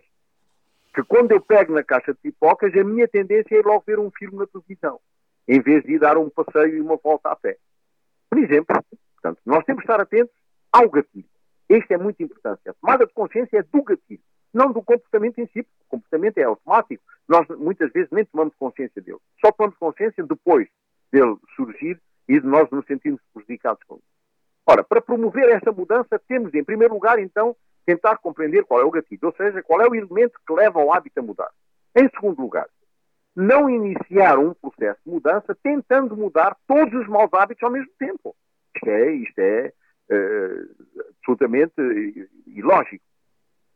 que 0.94 1.02
quando 1.02 1.32
eu 1.32 1.40
pego 1.40 1.74
na 1.74 1.82
caixa 1.82 2.12
de 2.12 2.20
pipocas, 2.20 2.72
a 2.72 2.84
minha 2.84 3.08
tendência 3.08 3.56
é 3.58 3.60
logo 3.60 3.82
ver 3.84 3.98
um 3.98 4.12
filme 4.12 4.38
na 4.38 4.46
televisão, 4.46 5.00
em 5.48 5.60
vez 5.60 5.82
de 5.82 5.94
ir 5.94 5.98
dar 5.98 6.16
um 6.16 6.30
passeio 6.30 6.76
e 6.76 6.80
uma 6.80 6.96
volta 6.96 7.28
a 7.28 7.34
pé. 7.34 7.58
Por 8.30 8.38
exemplo, 8.38 8.80
portanto, 9.16 9.40
nós 9.44 9.64
temos 9.64 9.82
que 9.82 9.90
estar 9.90 10.00
atentos 10.00 10.34
ao 10.72 10.88
gatilho. 10.88 11.28
Este 11.68 11.94
é 11.94 11.98
muito 11.98 12.22
importante. 12.22 12.60
A 12.68 12.74
tomada 12.74 13.06
de 13.06 13.12
consciência 13.12 13.58
é 13.58 13.62
do 13.64 13.82
gatilho, 13.82 14.22
não 14.58 14.72
do 14.72 14.82
comportamento 14.82 15.38
em 15.38 15.46
si, 15.46 15.62
porque 15.62 15.84
o 15.86 15.90
comportamento 15.90 16.38
é 16.38 16.42
automático. 16.42 17.02
Nós 17.28 17.46
muitas 17.48 17.92
vezes 17.92 18.10
nem 18.10 18.24
tomamos 18.24 18.54
consciência 18.56 19.00
dele. 19.00 19.18
Só 19.40 19.52
tomamos 19.52 19.78
consciência 19.78 20.24
depois 20.24 20.68
dele 21.12 21.36
surgir 21.54 22.00
e 22.28 22.40
de 22.40 22.46
nós 22.46 22.68
nos 22.70 22.84
sentirmos 22.86 23.20
prejudicados 23.32 23.82
com 23.84 23.94
ele. 23.94 24.02
Ora, 24.66 24.82
para 24.82 25.00
promover 25.00 25.48
esta 25.48 25.72
mudança, 25.72 26.20
temos, 26.28 26.52
em 26.52 26.64
primeiro 26.64 26.92
lugar, 26.92 27.18
então, 27.18 27.56
tentar 27.86 28.18
compreender 28.18 28.64
qual 28.64 28.80
é 28.80 28.84
o 28.84 28.90
gatilho, 28.90 29.20
ou 29.22 29.32
seja, 29.32 29.62
qual 29.62 29.80
é 29.80 29.88
o 29.88 29.94
elemento 29.94 30.38
que 30.46 30.52
leva 30.52 30.80
ao 30.80 30.92
hábito 30.92 31.20
a 31.20 31.22
mudar. 31.22 31.50
Em 31.96 32.08
segundo 32.10 32.42
lugar, 32.42 32.68
não 33.34 33.70
iniciar 33.70 34.38
um 34.38 34.52
processo 34.52 35.00
de 35.06 35.10
mudança 35.10 35.56
tentando 35.62 36.16
mudar 36.16 36.56
todos 36.66 36.92
os 36.92 37.08
maus 37.08 37.32
hábitos 37.32 37.62
ao 37.62 37.70
mesmo 37.70 37.90
tempo. 37.98 38.36
Isto 38.74 38.90
é, 38.90 39.12
isto 39.12 39.38
é 39.38 39.72
uh, 40.10 41.10
absolutamente 41.10 41.72
ilógico. 42.46 43.04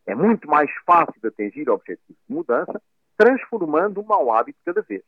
É 0.07 0.15
muito 0.15 0.49
mais 0.49 0.71
fácil 0.85 1.15
de 1.21 1.29
atingir 1.29 1.69
objetivos 1.71 2.17
de 2.29 2.35
mudança 2.35 2.83
transformando 3.17 4.01
um 4.01 4.05
mau 4.05 4.33
hábito 4.33 4.59
cada 4.65 4.83
vez. 4.83 5.03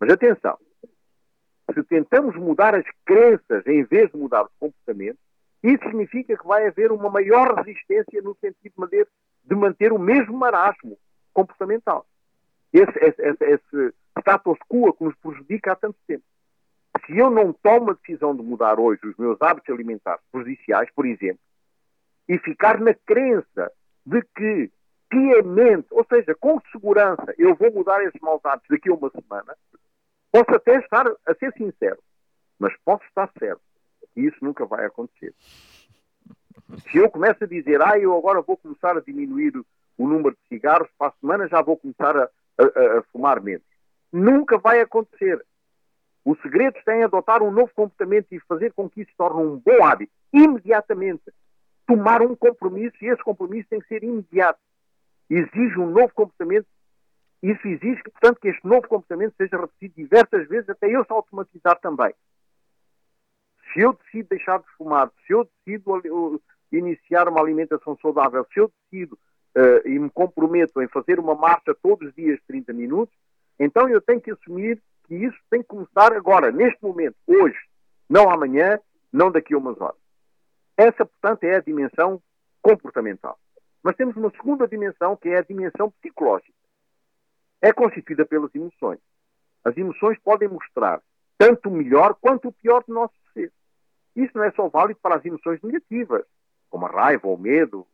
Mas 0.00 0.10
atenção, 0.10 0.58
se 1.72 1.82
tentamos 1.84 2.34
mudar 2.36 2.74
as 2.74 2.84
crenças 3.04 3.66
em 3.66 3.84
vez 3.84 4.10
de 4.10 4.16
mudar 4.16 4.44
os 4.44 4.52
comportamentos, 4.58 5.20
isso 5.62 5.82
significa 5.84 6.36
que 6.36 6.46
vai 6.46 6.66
haver 6.66 6.92
uma 6.92 7.08
maior 7.08 7.54
resistência 7.54 8.20
no 8.20 8.36
sentido 8.36 8.72
de 8.74 8.80
manter, 8.80 9.08
de 9.44 9.54
manter 9.54 9.92
o 9.92 9.98
mesmo 9.98 10.36
marasmo 10.36 10.98
comportamental. 11.32 12.06
Esse, 12.72 12.98
esse, 12.98 13.22
esse, 13.22 13.44
esse 13.44 13.94
status 14.18 14.58
quo 14.68 14.92
que 14.92 15.04
nos 15.04 15.16
prejudica 15.16 15.72
há 15.72 15.76
tanto 15.76 15.96
tempo. 16.06 16.24
Se 17.06 17.16
eu 17.16 17.30
não 17.30 17.52
tomo 17.52 17.90
a 17.90 17.94
decisão 17.94 18.36
de 18.36 18.42
mudar 18.42 18.78
hoje 18.78 19.06
os 19.06 19.16
meus 19.16 19.40
hábitos 19.40 19.74
alimentares 19.74 20.22
prejudiciais, 20.30 20.90
por 20.94 21.06
exemplo, 21.06 21.40
e 22.28 22.38
ficar 22.38 22.80
na 22.80 22.94
crença 22.94 23.72
de 24.06 24.22
que 24.36 24.70
piamente, 25.08 25.86
ou 25.90 26.04
seja, 26.04 26.34
com 26.34 26.60
segurança, 26.72 27.34
eu 27.38 27.54
vou 27.54 27.72
mudar 27.72 28.02
esses 28.02 28.20
maus 28.20 28.44
hábitos 28.44 28.68
daqui 28.68 28.90
a 28.90 28.94
uma 28.94 29.10
semana, 29.10 29.56
posso 30.32 30.50
até 30.54 30.78
estar 30.78 31.06
a 31.06 31.34
ser 31.34 31.52
sincero, 31.52 31.98
mas 32.58 32.74
posso 32.84 33.04
estar 33.04 33.30
certo 33.38 33.62
que 34.12 34.20
isso 34.20 34.36
nunca 34.40 34.64
vai 34.64 34.86
acontecer. 34.86 35.34
Se 36.90 36.98
eu 36.98 37.10
começo 37.10 37.44
a 37.44 37.46
dizer, 37.46 37.82
ah, 37.82 37.98
eu 37.98 38.16
agora 38.16 38.40
vou 38.40 38.56
começar 38.56 38.96
a 38.96 39.00
diminuir 39.00 39.52
o 39.98 40.08
número 40.08 40.34
de 40.34 40.48
cigarros, 40.48 40.88
para 40.98 41.08
a 41.08 41.14
semana 41.20 41.48
já 41.48 41.60
vou 41.60 41.76
começar 41.76 42.16
a, 42.16 42.30
a, 42.58 42.98
a 42.98 43.02
fumar 43.12 43.40
menos. 43.40 43.66
Nunca 44.12 44.58
vai 44.58 44.80
acontecer. 44.80 45.44
O 46.24 46.34
segredo 46.36 46.78
está 46.78 46.96
em 46.96 47.04
adotar 47.04 47.42
um 47.42 47.50
novo 47.50 47.70
comportamento 47.74 48.28
e 48.32 48.40
fazer 48.40 48.72
com 48.72 48.88
que 48.88 49.02
isso 49.02 49.10
se 49.10 49.16
torne 49.16 49.42
um 49.42 49.58
bom 49.58 49.84
hábito. 49.84 50.12
Imediatamente. 50.32 51.22
Tomar 51.86 52.22
um 52.22 52.34
compromisso 52.34 52.96
e 53.02 53.06
esse 53.06 53.22
compromisso 53.22 53.68
tem 53.68 53.80
que 53.80 53.88
ser 53.88 54.02
imediato. 54.02 54.58
Exige 55.28 55.78
um 55.78 55.90
novo 55.90 56.12
comportamento. 56.14 56.66
Isso 57.42 57.66
exige, 57.66 58.02
portanto, 58.02 58.40
que 58.40 58.48
este 58.48 58.66
novo 58.66 58.88
comportamento 58.88 59.34
seja 59.36 59.56
repetido 59.56 59.94
diversas 59.96 60.48
vezes 60.48 60.68
até 60.70 60.88
eu 60.88 61.04
se 61.04 61.12
automatizar 61.12 61.78
também. 61.80 62.14
Se 63.72 63.80
eu 63.80 63.92
decido 63.92 64.28
deixar 64.30 64.58
de 64.60 64.66
fumar, 64.78 65.10
se 65.26 65.32
eu 65.32 65.48
decido 65.66 66.40
iniciar 66.72 67.28
uma 67.28 67.40
alimentação 67.40 67.98
saudável, 68.00 68.46
se 68.52 68.60
eu 68.60 68.72
decido 68.90 69.18
uh, 69.56 69.86
e 69.86 69.98
me 69.98 70.10
comprometo 70.10 70.80
em 70.80 70.88
fazer 70.88 71.18
uma 71.18 71.34
marcha 71.34 71.74
todos 71.82 72.08
os 72.08 72.14
dias 72.14 72.40
30 72.46 72.72
minutos, 72.72 73.14
então 73.58 73.88
eu 73.88 74.00
tenho 74.00 74.20
que 74.20 74.30
assumir 74.30 74.80
que 75.06 75.14
isso 75.14 75.38
tem 75.50 75.62
que 75.62 75.68
começar 75.68 76.12
agora, 76.12 76.50
neste 76.50 76.82
momento, 76.82 77.16
hoje, 77.26 77.58
não 78.08 78.30
amanhã, 78.30 78.78
não 79.12 79.30
daqui 79.30 79.54
a 79.54 79.58
umas 79.58 79.78
horas. 79.80 80.03
Essa, 80.76 81.04
portanto, 81.04 81.44
é 81.44 81.56
a 81.56 81.60
dimensão 81.60 82.20
comportamental. 82.60 83.38
Mas 83.82 83.96
temos 83.96 84.16
uma 84.16 84.30
segunda 84.30 84.66
dimensão, 84.66 85.16
que 85.16 85.28
é 85.28 85.38
a 85.38 85.42
dimensão 85.42 85.90
psicológica. 85.90 86.52
É 87.60 87.72
constituída 87.72 88.24
pelas 88.24 88.54
emoções. 88.54 89.00
As 89.64 89.76
emoções 89.76 90.18
podem 90.20 90.48
mostrar 90.48 91.02
tanto 91.38 91.68
o 91.68 91.72
melhor 91.72 92.14
quanto 92.20 92.48
o 92.48 92.52
pior 92.52 92.82
do 92.84 92.94
nosso 92.94 93.14
ser. 93.32 93.52
Isso 94.16 94.36
não 94.36 94.44
é 94.44 94.50
só 94.52 94.68
válido 94.68 95.00
para 95.00 95.16
as 95.16 95.24
emoções 95.24 95.60
negativas, 95.62 96.24
como 96.70 96.86
a 96.86 96.90
raiva 96.90 97.26
ou 97.26 97.34
o 97.34 97.38
medo, 97.38 97.86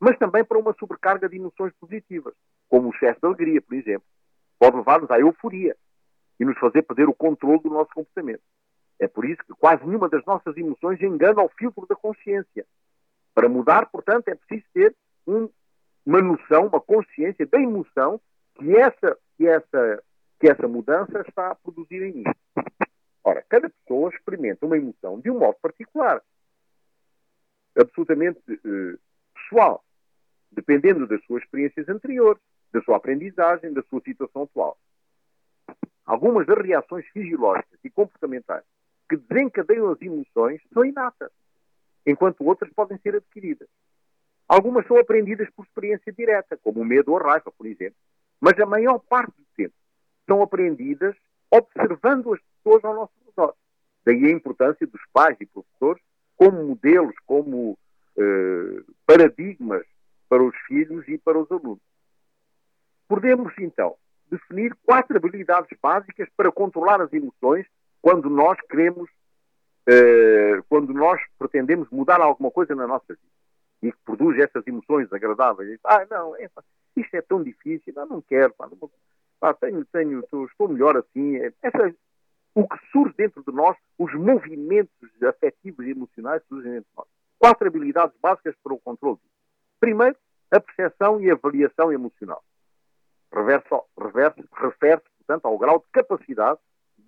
mas 0.00 0.16
também 0.18 0.44
para 0.44 0.58
uma 0.58 0.74
sobrecarga 0.78 1.28
de 1.28 1.36
emoções 1.36 1.72
positivas, 1.80 2.34
como 2.68 2.88
o 2.88 2.94
excesso 2.94 3.20
de 3.20 3.26
alegria, 3.26 3.60
por 3.60 3.74
exemplo. 3.74 4.06
Pode 4.58 4.76
levar-nos 4.76 5.10
à 5.10 5.18
euforia 5.18 5.76
e 6.38 6.44
nos 6.44 6.58
fazer 6.58 6.82
perder 6.82 7.08
o 7.08 7.14
controle 7.14 7.60
do 7.62 7.70
nosso 7.70 7.90
comportamento. 7.92 8.42
É 8.98 9.06
por 9.06 9.24
isso 9.24 9.42
que 9.44 9.54
quase 9.54 9.84
nenhuma 9.86 10.08
das 10.08 10.24
nossas 10.24 10.56
emoções 10.56 11.00
engana 11.00 11.40
ao 11.40 11.48
filtro 11.48 11.86
da 11.86 11.94
consciência. 11.94 12.66
Para 13.34 13.48
mudar, 13.48 13.86
portanto, 13.86 14.28
é 14.28 14.34
preciso 14.34 14.66
ter 14.72 14.94
um, 15.26 15.48
uma 16.04 16.20
noção, 16.20 16.66
uma 16.66 16.80
consciência 16.80 17.46
da 17.46 17.60
emoção 17.60 18.20
que 18.56 18.76
essa, 18.76 19.16
que, 19.36 19.46
essa, 19.46 20.02
que 20.40 20.50
essa 20.50 20.66
mudança 20.66 21.20
está 21.20 21.52
a 21.52 21.54
produzir 21.54 22.02
em 22.02 22.12
mim. 22.12 22.24
Ora, 23.22 23.44
cada 23.48 23.70
pessoa 23.70 24.10
experimenta 24.10 24.66
uma 24.66 24.76
emoção 24.76 25.20
de 25.20 25.30
um 25.30 25.38
modo 25.38 25.56
particular, 25.60 26.20
absolutamente 27.76 28.40
eh, 28.48 28.98
pessoal 29.34 29.84
dependendo 30.50 31.06
das 31.06 31.22
suas 31.24 31.42
experiências 31.42 31.88
anteriores, 31.88 32.40
da 32.72 32.82
sua 32.82 32.96
aprendizagem, 32.96 33.72
da 33.72 33.82
sua 33.82 34.00
situação 34.00 34.42
atual. 34.42 34.78
Algumas 36.04 36.46
das 36.46 36.58
reações 36.58 37.06
fisiológicas 37.08 37.78
e 37.84 37.90
comportamentais 37.90 38.64
que 39.08 39.16
desencadeiam 39.16 39.90
as 39.90 40.00
emoções 40.00 40.60
são 40.72 40.84
inatas, 40.84 41.30
enquanto 42.06 42.44
outras 42.44 42.72
podem 42.72 42.98
ser 42.98 43.16
adquiridas. 43.16 43.68
Algumas 44.46 44.86
são 44.86 44.98
aprendidas 44.98 45.48
por 45.50 45.64
experiência 45.64 46.12
direta, 46.12 46.58
como 46.62 46.80
o 46.80 46.84
medo 46.84 47.12
ou 47.12 47.18
a 47.18 47.22
raiva, 47.22 47.52
por 47.56 47.66
exemplo, 47.66 47.96
mas 48.40 48.58
a 48.58 48.66
maior 48.66 48.98
parte 48.98 49.32
do 49.36 49.46
tempo 49.56 49.74
são 50.26 50.42
aprendidas 50.42 51.14
observando 51.50 52.34
as 52.34 52.40
pessoas 52.40 52.84
ao 52.84 52.94
nosso 52.94 53.12
redor. 53.26 53.54
Daí 54.04 54.26
a 54.26 54.30
importância 54.30 54.86
dos 54.86 55.00
pais 55.12 55.36
e 55.40 55.46
professores 55.46 56.02
como 56.36 56.64
modelos, 56.64 57.14
como 57.26 57.76
eh, 58.16 58.82
paradigmas 59.04 59.84
para 60.28 60.42
os 60.42 60.56
filhos 60.66 61.06
e 61.08 61.18
para 61.18 61.38
os 61.38 61.50
alunos. 61.50 61.80
Podemos, 63.08 63.52
então, 63.58 63.96
definir 64.30 64.76
quatro 64.84 65.16
habilidades 65.16 65.76
básicas 65.80 66.28
para 66.36 66.52
controlar 66.52 67.00
as 67.00 67.12
emoções 67.12 67.66
quando 68.00 68.30
nós 68.30 68.58
queremos, 68.68 69.08
eh, 69.86 70.62
quando 70.68 70.92
nós 70.92 71.20
pretendemos 71.38 71.88
mudar 71.90 72.20
alguma 72.20 72.50
coisa 72.50 72.74
na 72.74 72.86
nossa 72.86 73.06
vida 73.08 73.38
e 73.82 73.92
que 73.92 73.98
produz 74.04 74.38
essas 74.38 74.66
emoções 74.66 75.12
agradáveis. 75.12 75.78
Ah, 75.84 76.06
não, 76.10 76.36
é, 76.36 76.48
isto 76.96 77.14
é 77.14 77.22
tão 77.22 77.42
difícil, 77.42 77.92
não, 77.94 78.06
não 78.06 78.22
quero, 78.22 78.52
pá, 78.54 78.68
não, 78.68 78.90
pá, 79.38 79.54
tenho, 79.54 79.84
tenho, 79.86 80.20
estou, 80.20 80.46
estou 80.46 80.68
melhor 80.68 80.96
assim. 80.96 81.36
É, 81.36 81.52
essa, 81.62 81.94
o 82.54 82.68
que 82.68 82.78
surge 82.90 83.14
dentro 83.16 83.42
de 83.44 83.52
nós, 83.52 83.76
os 83.98 84.12
movimentos 84.14 84.90
afetivos 85.22 85.86
e 85.86 85.90
emocionais 85.90 86.42
surgem 86.48 86.72
dentro 86.72 86.90
de 86.90 86.96
nós. 86.96 87.06
Quatro 87.38 87.68
habilidades 87.68 88.16
básicas 88.20 88.56
para 88.62 88.74
o 88.74 88.80
controle 88.80 89.16
disso. 89.16 89.28
Primeiro, 89.78 90.16
a 90.50 90.58
percepção 90.58 91.20
e 91.20 91.30
avaliação 91.30 91.92
emocional. 91.92 92.42
Refere-se, 93.30 95.08
portanto, 95.18 95.44
ao 95.44 95.58
grau 95.58 95.78
de 95.78 95.86
capacidade 95.92 96.58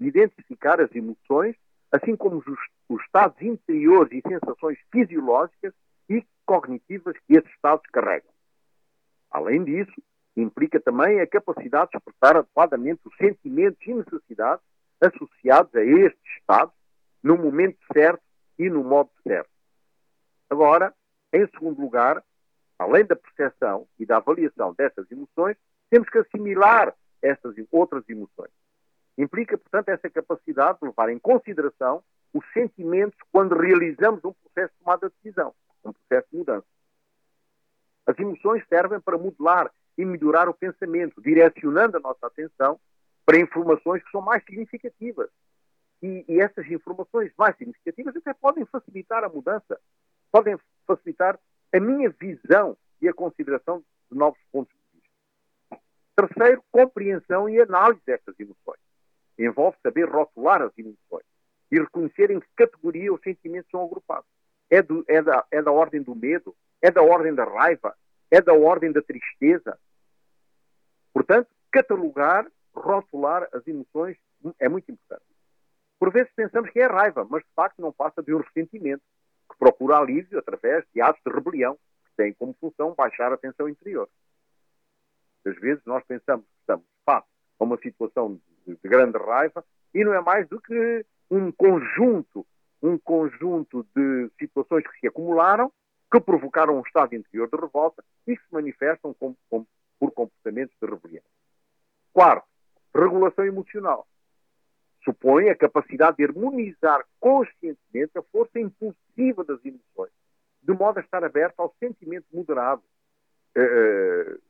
de 0.00 0.08
identificar 0.08 0.80
as 0.80 0.92
emoções, 0.94 1.54
assim 1.92 2.16
como 2.16 2.38
os, 2.38 2.46
os 2.88 3.02
estados 3.02 3.40
interiores 3.42 4.10
e 4.12 4.22
sensações 4.26 4.78
fisiológicas 4.90 5.74
e 6.08 6.24
cognitivas 6.46 7.16
que 7.26 7.36
esses 7.36 7.50
estados 7.50 7.84
carregam. 7.92 8.30
Além 9.30 9.62
disso, 9.62 9.92
implica 10.36 10.80
também 10.80 11.20
a 11.20 11.26
capacidade 11.26 11.90
de 11.90 11.98
expressar 11.98 12.36
adequadamente 12.36 13.00
os 13.04 13.14
sentimentos 13.16 13.86
e 13.86 13.94
necessidades 13.94 14.64
associados 15.00 15.74
a 15.74 15.84
estes 15.84 16.36
estados 16.38 16.74
no 17.22 17.36
momento 17.36 17.78
certo 17.92 18.22
e 18.58 18.70
no 18.70 18.82
modo 18.82 19.10
certo. 19.22 19.50
Agora, 20.48 20.94
em 21.32 21.46
segundo 21.48 21.80
lugar, 21.80 22.24
além 22.78 23.04
da 23.04 23.14
percepção 23.14 23.86
e 23.98 24.06
da 24.06 24.16
avaliação 24.16 24.74
destas 24.74 25.10
emoções, 25.10 25.56
temos 25.90 26.08
que 26.08 26.18
assimilar 26.18 26.94
estas 27.22 27.54
outras 27.70 28.08
emoções. 28.08 28.50
Implica, 29.18 29.58
portanto, 29.58 29.88
essa 29.88 30.08
capacidade 30.08 30.78
de 30.80 30.86
levar 30.86 31.10
em 31.10 31.18
consideração 31.18 32.02
os 32.32 32.44
sentimentos 32.52 33.18
quando 33.32 33.56
realizamos 33.56 34.24
um 34.24 34.32
processo 34.32 34.72
de 34.72 34.84
tomada 34.84 35.08
de 35.08 35.14
decisão, 35.22 35.54
um 35.84 35.92
processo 35.92 36.28
de 36.30 36.38
mudança. 36.38 36.66
As 38.06 38.18
emoções 38.18 38.64
servem 38.68 39.00
para 39.00 39.18
modelar 39.18 39.70
e 39.96 40.04
melhorar 40.04 40.48
o 40.48 40.54
pensamento, 40.54 41.20
direcionando 41.20 41.96
a 41.96 42.00
nossa 42.00 42.26
atenção 42.26 42.80
para 43.26 43.38
informações 43.38 44.02
que 44.02 44.10
são 44.10 44.20
mais 44.20 44.42
significativas. 44.44 45.28
E, 46.02 46.24
e 46.26 46.40
essas 46.40 46.66
informações 46.70 47.30
mais 47.36 47.56
significativas 47.56 48.16
até 48.16 48.32
podem 48.32 48.64
facilitar 48.64 49.22
a 49.22 49.28
mudança, 49.28 49.78
podem 50.32 50.58
facilitar 50.86 51.38
a 51.72 51.80
minha 51.80 52.10
visão 52.10 52.76
e 53.02 53.08
a 53.08 53.14
consideração 53.14 53.84
de 54.10 54.18
novos 54.18 54.40
pontos 54.50 54.74
de 54.74 55.00
vista. 55.00 55.80
Terceiro, 56.16 56.64
compreensão 56.70 57.48
e 57.48 57.60
análise 57.60 58.00
destas 58.04 58.34
emoções. 58.40 58.80
Envolve 59.40 59.76
saber 59.82 60.08
rotular 60.08 60.60
as 60.60 60.76
emoções 60.76 61.24
e 61.72 61.78
reconhecer 61.78 62.30
em 62.30 62.40
que 62.40 62.48
categoria 62.56 63.12
os 63.12 63.20
sentimentos 63.22 63.70
são 63.70 63.84
agrupados. 63.84 64.28
É, 64.68 64.82
do, 64.82 65.04
é, 65.08 65.22
da, 65.22 65.44
é 65.50 65.62
da 65.62 65.72
ordem 65.72 66.02
do 66.02 66.14
medo? 66.14 66.54
É 66.82 66.90
da 66.90 67.02
ordem 67.02 67.34
da 67.34 67.44
raiva? 67.44 67.96
É 68.30 68.40
da 68.40 68.52
ordem 68.52 68.92
da 68.92 69.00
tristeza? 69.00 69.78
Portanto, 71.12 71.48
catalogar, 71.70 72.46
rotular 72.74 73.48
as 73.52 73.66
emoções 73.66 74.16
é 74.58 74.68
muito 74.68 74.90
importante. 74.90 75.24
Por 75.98 76.12
vezes 76.12 76.32
pensamos 76.34 76.70
que 76.70 76.80
é 76.80 76.86
raiva, 76.86 77.26
mas 77.28 77.42
de 77.42 77.50
facto 77.54 77.80
não 77.80 77.92
passa 77.92 78.22
de 78.22 78.34
um 78.34 78.38
ressentimento 78.38 79.02
que 79.50 79.58
procura 79.58 79.98
alívio 79.98 80.38
através 80.38 80.84
de 80.94 81.00
atos 81.00 81.20
de 81.24 81.32
rebelião, 81.32 81.74
que 82.04 82.16
têm 82.16 82.32
como 82.34 82.54
função 82.60 82.94
baixar 82.94 83.32
a 83.32 83.36
tensão 83.36 83.68
interior. 83.68 84.08
Às 85.44 85.56
vezes 85.58 85.82
nós 85.84 86.04
pensamos 86.04 86.44
que 86.46 86.60
estamos 86.60 86.86
face 87.04 87.28
a 87.58 87.64
uma 87.64 87.76
situação 87.78 88.34
de, 88.34 88.42
de 88.76 88.88
grande 88.88 89.18
raiva 89.18 89.64
e 89.94 90.04
não 90.04 90.14
é 90.14 90.20
mais 90.20 90.48
do 90.48 90.60
que 90.60 91.04
um 91.30 91.52
conjunto, 91.52 92.46
um 92.82 92.98
conjunto 92.98 93.86
de 93.94 94.30
situações 94.38 94.86
que 94.86 95.00
se 95.00 95.06
acumularam, 95.06 95.72
que 96.10 96.20
provocaram 96.20 96.76
um 96.78 96.82
estado 96.82 97.14
interior 97.14 97.48
de 97.48 97.56
revolta 97.56 98.02
e 98.26 98.36
que 98.36 98.42
se 98.42 98.52
manifestam 98.52 99.14
por 99.14 100.12
comportamentos 100.12 100.74
de 100.80 100.88
rebelião. 100.88 101.22
Quarto, 102.12 102.46
regulação 102.94 103.44
emocional 103.44 104.06
supõe 105.04 105.48
a 105.48 105.56
capacidade 105.56 106.18
de 106.18 106.24
harmonizar 106.24 107.04
conscientemente 107.18 108.18
a 108.18 108.22
força 108.22 108.58
impulsiva 108.58 109.44
das 109.44 109.64
emoções, 109.64 110.12
de 110.62 110.72
modo 110.74 110.98
a 110.98 111.02
estar 111.02 111.24
aberto 111.24 111.60
ao 111.60 111.74
sentimento 111.78 112.26
moderado, 112.32 112.82
uh, 113.56 114.40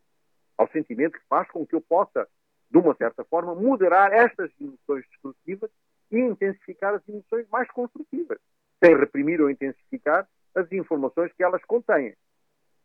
ao 0.59 0.69
sentimento 0.71 1.19
que 1.19 1.27
faz 1.29 1.49
com 1.51 1.67
que 1.67 1.75
eu 1.75 1.81
possa, 1.81 2.29
de 2.71 2.79
uma 2.79 2.95
certa 2.95 3.25
forma, 3.25 3.55
moderar 3.55 4.13
estas 4.13 4.51
emoções 4.61 5.05
destrutivas 5.11 5.71
e 6.11 6.19
intensificar 6.19 6.95
as 6.95 7.09
emoções 7.09 7.47
mais 7.51 7.69
construtivas, 7.71 8.39
sem 8.83 8.97
reprimir 8.97 9.41
ou 9.41 9.51
intensificar 9.51 10.29
as 10.55 10.71
informações 10.73 11.33
que 11.33 11.43
elas 11.43 11.65
contêm. 11.65 12.15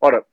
Ora, 0.02 0.26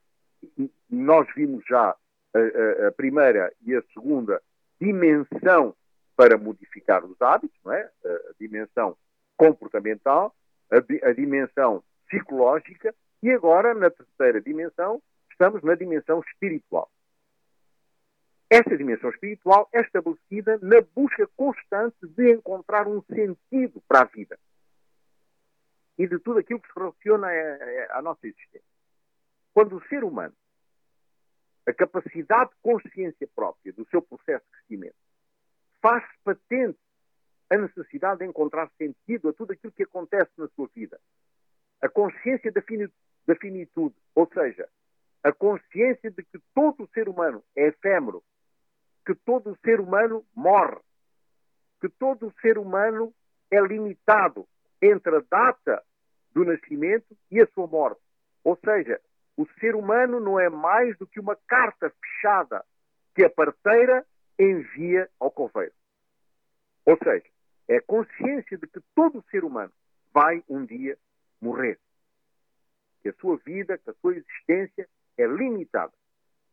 nós 0.89 1.27
vimos 1.35 1.63
já 1.67 1.95
a, 2.33 2.39
a, 2.39 2.87
a, 2.87 2.91
primeira 2.91 3.53
e 3.65 3.75
a 3.75 3.81
segunda 3.93 4.41
dimensão 4.79 5.75
para 6.15 6.37
modificar 6.37 7.03
os 7.05 7.19
hábitos, 7.21 7.57
não 7.63 7.73
é? 7.73 7.89
a, 8.05 8.33
dimensão 8.39 8.97
comportamental, 9.37 10.33
a, 10.69 11.11
dimensão 11.13 11.83
psicológica 12.07 12.93
e 13.21 13.31
agora, 13.31 13.73
na 13.73 13.89
terceira 13.89 14.41
dimensão, 14.41 15.01
estamos 15.31 15.63
na 15.63 15.75
dimensão 15.75 16.21
espiritual. 16.27 16.89
Esta 18.53 18.77
dimensão 18.77 19.09
espiritual 19.09 19.67
é 19.73 19.81
estabelecida 19.81 20.59
na 20.61 20.79
busca 20.95 21.25
constante 21.35 21.97
de 22.05 22.33
encontrar 22.33 22.87
um 22.87 23.01
sentido 23.01 23.81
para 23.87 24.01
a 24.01 24.03
vida 24.03 24.37
e 25.97 26.07
de 26.07 26.19
tudo 26.19 26.37
aquilo 26.37 26.59
que 26.59 26.67
se 26.67 26.79
relaciona 26.79 27.29
à, 27.89 27.99
nossa 28.03 28.27
existência. 28.27 28.61
Quando 29.55 29.77
o 29.77 29.87
ser 29.87 30.03
humano, 30.03 30.35
a 31.67 31.73
capacidade 31.73 32.51
de 32.51 32.57
consciência 32.61 33.27
própria 33.33 33.73
do 33.73 33.89
seu 33.89 34.03
processo 34.03 34.45
de 34.45 34.51
crescimento, 34.51 34.95
faz 35.81 36.03
patente 36.23 36.77
a 37.49 37.57
necessidade 37.57 38.19
de 38.19 38.27
encontrar 38.27 38.69
sentido 38.77 39.29
a 39.29 39.33
tudo 39.33 39.53
aquilo 39.53 39.73
que 39.73 39.81
acontece 39.81 40.31
na 40.37 40.47
sua 40.49 40.69
vida, 40.75 40.99
a 41.81 41.89
consciência 41.89 42.51
da 42.51 43.35
finitude, 43.35 43.95
ou 44.13 44.29
seja, 44.31 44.69
a 45.23 45.31
consciência 45.31 46.11
de 46.11 46.21
que 46.21 46.37
todo 46.53 46.83
o 46.83 46.89
ser 46.89 47.09
humano 47.09 47.43
é 47.55 47.69
efêmero, 47.69 48.23
que 49.05 49.15
todo 49.15 49.57
ser 49.63 49.79
humano 49.79 50.25
morre, 50.35 50.79
que 51.81 51.89
todo 51.89 52.33
ser 52.41 52.57
humano 52.57 53.13
é 53.51 53.59
limitado 53.61 54.47
entre 54.81 55.17
a 55.17 55.23
data 55.29 55.83
do 56.31 56.43
nascimento 56.45 57.15
e 57.29 57.41
a 57.41 57.47
sua 57.47 57.67
morte. 57.67 58.01
Ou 58.43 58.57
seja, 58.63 58.99
o 59.37 59.45
ser 59.59 59.75
humano 59.75 60.19
não 60.19 60.39
é 60.39 60.49
mais 60.49 60.97
do 60.97 61.07
que 61.07 61.19
uma 61.19 61.35
carta 61.47 61.89
fechada 61.89 62.63
que 63.15 63.23
a 63.23 63.29
parteira 63.29 64.05
envia 64.39 65.09
ao 65.19 65.31
coveiro. 65.31 65.73
Ou 66.85 66.97
seja, 66.97 67.25
é 67.67 67.77
a 67.77 67.81
consciência 67.81 68.57
de 68.57 68.67
que 68.67 68.81
todo 68.95 69.23
ser 69.29 69.43
humano 69.43 69.71
vai 70.13 70.43
um 70.49 70.65
dia 70.65 70.97
morrer. 71.41 71.79
Que 73.01 73.09
a 73.09 73.13
sua 73.13 73.37
vida, 73.37 73.77
que 73.77 73.89
a 73.89 73.93
sua 73.93 74.15
existência 74.15 74.87
é 75.17 75.25
limitada. 75.25 75.93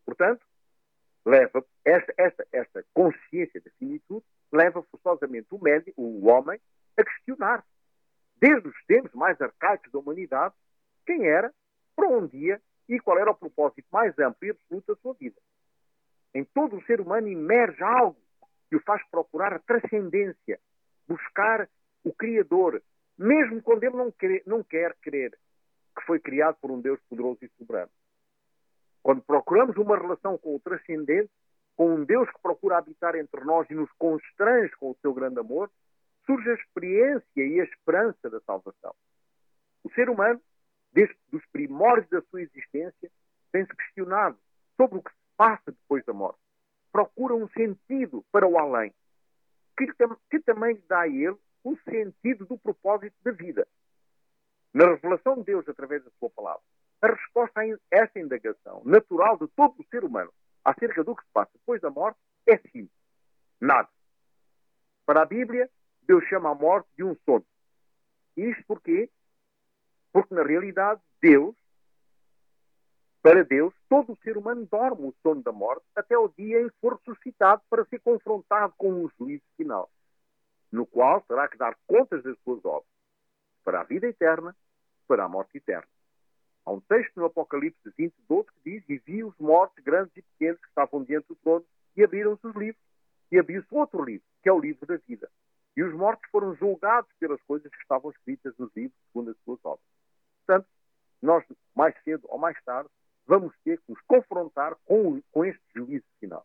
Portanto, 0.04 0.44
leva 1.24 1.64
esta, 1.84 2.14
esta, 2.16 2.46
esta 2.52 2.84
consciência 2.94 3.60
da 3.60 3.70
finitude 3.78 4.24
leva 4.52 4.82
forçosamente 4.82 5.48
o 5.50 5.62
médico, 5.62 6.00
o 6.02 6.26
homem, 6.26 6.60
a 6.96 7.04
questionar, 7.04 7.64
desde 8.36 8.68
os 8.68 8.84
tempos 8.86 9.12
mais 9.14 9.40
arcaicos 9.40 9.90
da 9.92 9.98
humanidade, 9.98 10.54
quem 11.06 11.26
era, 11.26 11.52
para 11.94 12.08
um 12.08 12.26
dia 12.26 12.60
e 12.88 12.98
qual 12.98 13.18
era 13.18 13.30
o 13.30 13.34
propósito 13.34 13.86
mais 13.92 14.18
amplo 14.18 14.46
e 14.46 14.50
absoluto 14.50 14.94
da 14.94 15.00
sua 15.00 15.14
vida. 15.14 15.36
Em 16.34 16.44
todo 16.44 16.76
o 16.76 16.84
ser 16.84 17.00
humano 17.00 17.28
emerge 17.28 17.82
algo 17.82 18.18
que 18.68 18.76
o 18.76 18.82
faz 18.82 19.02
procurar 19.10 19.52
a 19.52 19.58
transcendência, 19.58 20.60
buscar 21.06 21.68
o 22.04 22.12
Criador, 22.12 22.82
mesmo 23.18 23.62
quando 23.62 23.84
ele 23.84 23.96
não 23.96 24.10
quer, 24.10 24.42
não 24.46 24.62
quer 24.62 24.96
crer 25.02 25.36
que 25.96 26.06
foi 26.06 26.18
criado 26.18 26.56
por 26.60 26.70
um 26.70 26.80
Deus 26.80 27.00
poderoso 27.08 27.38
e 27.42 27.48
soberano. 27.58 27.90
Quando 29.02 29.22
procuramos 29.22 29.76
uma 29.76 29.96
relação 29.96 30.36
com 30.38 30.56
o 30.56 30.60
transcendente, 30.60 31.30
com 31.76 31.94
um 31.94 32.04
Deus 32.04 32.28
que 32.30 32.40
procura 32.42 32.78
habitar 32.78 33.14
entre 33.16 33.42
nós 33.44 33.68
e 33.70 33.74
nos 33.74 33.90
constrange 33.92 34.74
com 34.76 34.90
o 34.90 34.96
seu 35.00 35.14
grande 35.14 35.38
amor, 35.38 35.70
surge 36.26 36.50
a 36.50 36.54
experiência 36.54 37.24
e 37.36 37.60
a 37.60 37.64
esperança 37.64 38.28
da 38.28 38.40
salvação. 38.40 38.94
O 39.82 39.90
ser 39.92 40.10
humano, 40.10 40.40
desde 40.92 41.16
os 41.32 41.44
primórdios 41.46 42.10
da 42.10 42.20
sua 42.22 42.42
existência, 42.42 43.10
tem-se 43.50 43.74
questionado 43.74 44.38
sobre 44.76 44.98
o 44.98 45.02
que 45.02 45.10
se 45.10 45.16
passa 45.36 45.72
depois 45.72 46.04
da 46.04 46.12
morte. 46.12 46.38
Procura 46.92 47.34
um 47.34 47.48
sentido 47.48 48.24
para 48.30 48.46
o 48.46 48.58
além, 48.58 48.92
que, 49.76 49.86
que 50.30 50.40
também 50.40 50.82
dá 50.88 51.00
a 51.00 51.08
ele 51.08 51.36
o 51.64 51.76
sentido 51.88 52.44
do 52.44 52.58
propósito 52.58 53.16
da 53.22 53.32
vida. 53.32 53.66
Na 54.72 54.86
revelação 54.86 55.36
de 55.36 55.44
Deus 55.44 55.68
através 55.68 56.04
da 56.04 56.10
sua 56.18 56.30
palavra, 56.30 56.62
a 57.02 57.08
resposta 57.08 57.60
a 57.60 57.78
esta 57.90 58.18
indagação 58.18 58.82
natural 58.84 59.38
de 59.38 59.48
todo 59.48 59.74
o 59.78 59.86
ser 59.90 60.04
humano 60.04 60.32
acerca 60.64 61.02
do 61.02 61.16
que 61.16 61.24
se 61.24 61.30
passa 61.32 61.50
depois 61.54 61.80
da 61.80 61.90
morte 61.90 62.18
é 62.46 62.58
sim. 62.58 62.88
Nada. 63.60 63.88
Para 65.06 65.22
a 65.22 65.26
Bíblia, 65.26 65.70
Deus 66.02 66.24
chama 66.24 66.50
a 66.50 66.54
morte 66.54 66.88
de 66.96 67.04
um 67.04 67.16
sono. 67.24 67.44
Isto 68.36 68.64
porquê? 68.66 69.10
Porque, 70.12 70.34
na 70.34 70.42
realidade, 70.42 71.00
Deus, 71.20 71.54
para 73.22 73.44
Deus, 73.44 73.74
todo 73.88 74.12
o 74.12 74.18
ser 74.22 74.36
humano 74.36 74.66
dorme 74.70 75.08
o 75.08 75.14
sono 75.22 75.42
da 75.42 75.52
morte 75.52 75.84
até 75.94 76.16
o 76.16 76.28
dia 76.28 76.60
em 76.62 76.68
que 76.68 76.76
for 76.80 76.98
ressuscitado 76.98 77.62
para 77.68 77.84
ser 77.84 78.00
confrontado 78.00 78.74
com 78.76 78.92
um 78.92 79.10
juízo 79.18 79.44
final, 79.56 79.90
no 80.72 80.86
qual 80.86 81.20
terá 81.22 81.46
que 81.48 81.58
dar 81.58 81.76
contas 81.86 82.22
das 82.22 82.38
suas 82.40 82.64
obras, 82.64 82.90
para 83.62 83.80
a 83.80 83.84
vida 83.84 84.06
eterna, 84.06 84.56
para 85.06 85.24
a 85.24 85.28
morte 85.28 85.58
eterna. 85.58 85.88
Há 86.64 86.72
um 86.72 86.80
texto 86.80 87.16
no 87.16 87.26
Apocalipse 87.26 87.92
20, 87.96 88.14
12 88.28 88.48
que 88.52 88.70
diz: 88.70 88.84
E 88.88 88.98
vi 88.98 89.24
os 89.24 89.36
mortos, 89.38 89.82
grandes 89.82 90.16
e 90.16 90.22
pequenos, 90.22 90.60
que 90.60 90.68
estavam 90.68 91.02
diante 91.04 91.28
do 91.28 91.36
trono, 91.36 91.64
e 91.96 92.04
abriram-se 92.04 92.46
os 92.46 92.54
livros. 92.54 92.82
E 93.32 93.38
abriu-se 93.38 93.68
outro 93.70 94.04
livro, 94.04 94.26
que 94.42 94.48
é 94.48 94.52
o 94.52 94.60
livro 94.60 94.86
da 94.86 94.96
vida. 94.96 95.30
E 95.76 95.82
os 95.82 95.94
mortos 95.94 96.28
foram 96.30 96.54
julgados 96.56 97.10
pelas 97.18 97.40
coisas 97.42 97.70
que 97.70 97.82
estavam 97.82 98.10
escritas 98.10 98.54
nos 98.58 98.70
livros, 98.74 98.98
segundo 99.06 99.30
as 99.30 99.36
suas 99.44 99.60
obras. 99.64 99.86
Portanto, 100.44 100.68
nós, 101.22 101.44
mais 101.74 101.94
cedo 102.02 102.26
ou 102.28 102.38
mais 102.38 102.60
tarde, 102.64 102.90
vamos 103.26 103.54
ter 103.62 103.78
que 103.78 103.92
nos 103.92 104.00
confrontar 104.02 104.76
com, 104.84 105.22
com 105.30 105.44
este 105.44 105.62
juízo 105.74 106.04
final. 106.18 106.44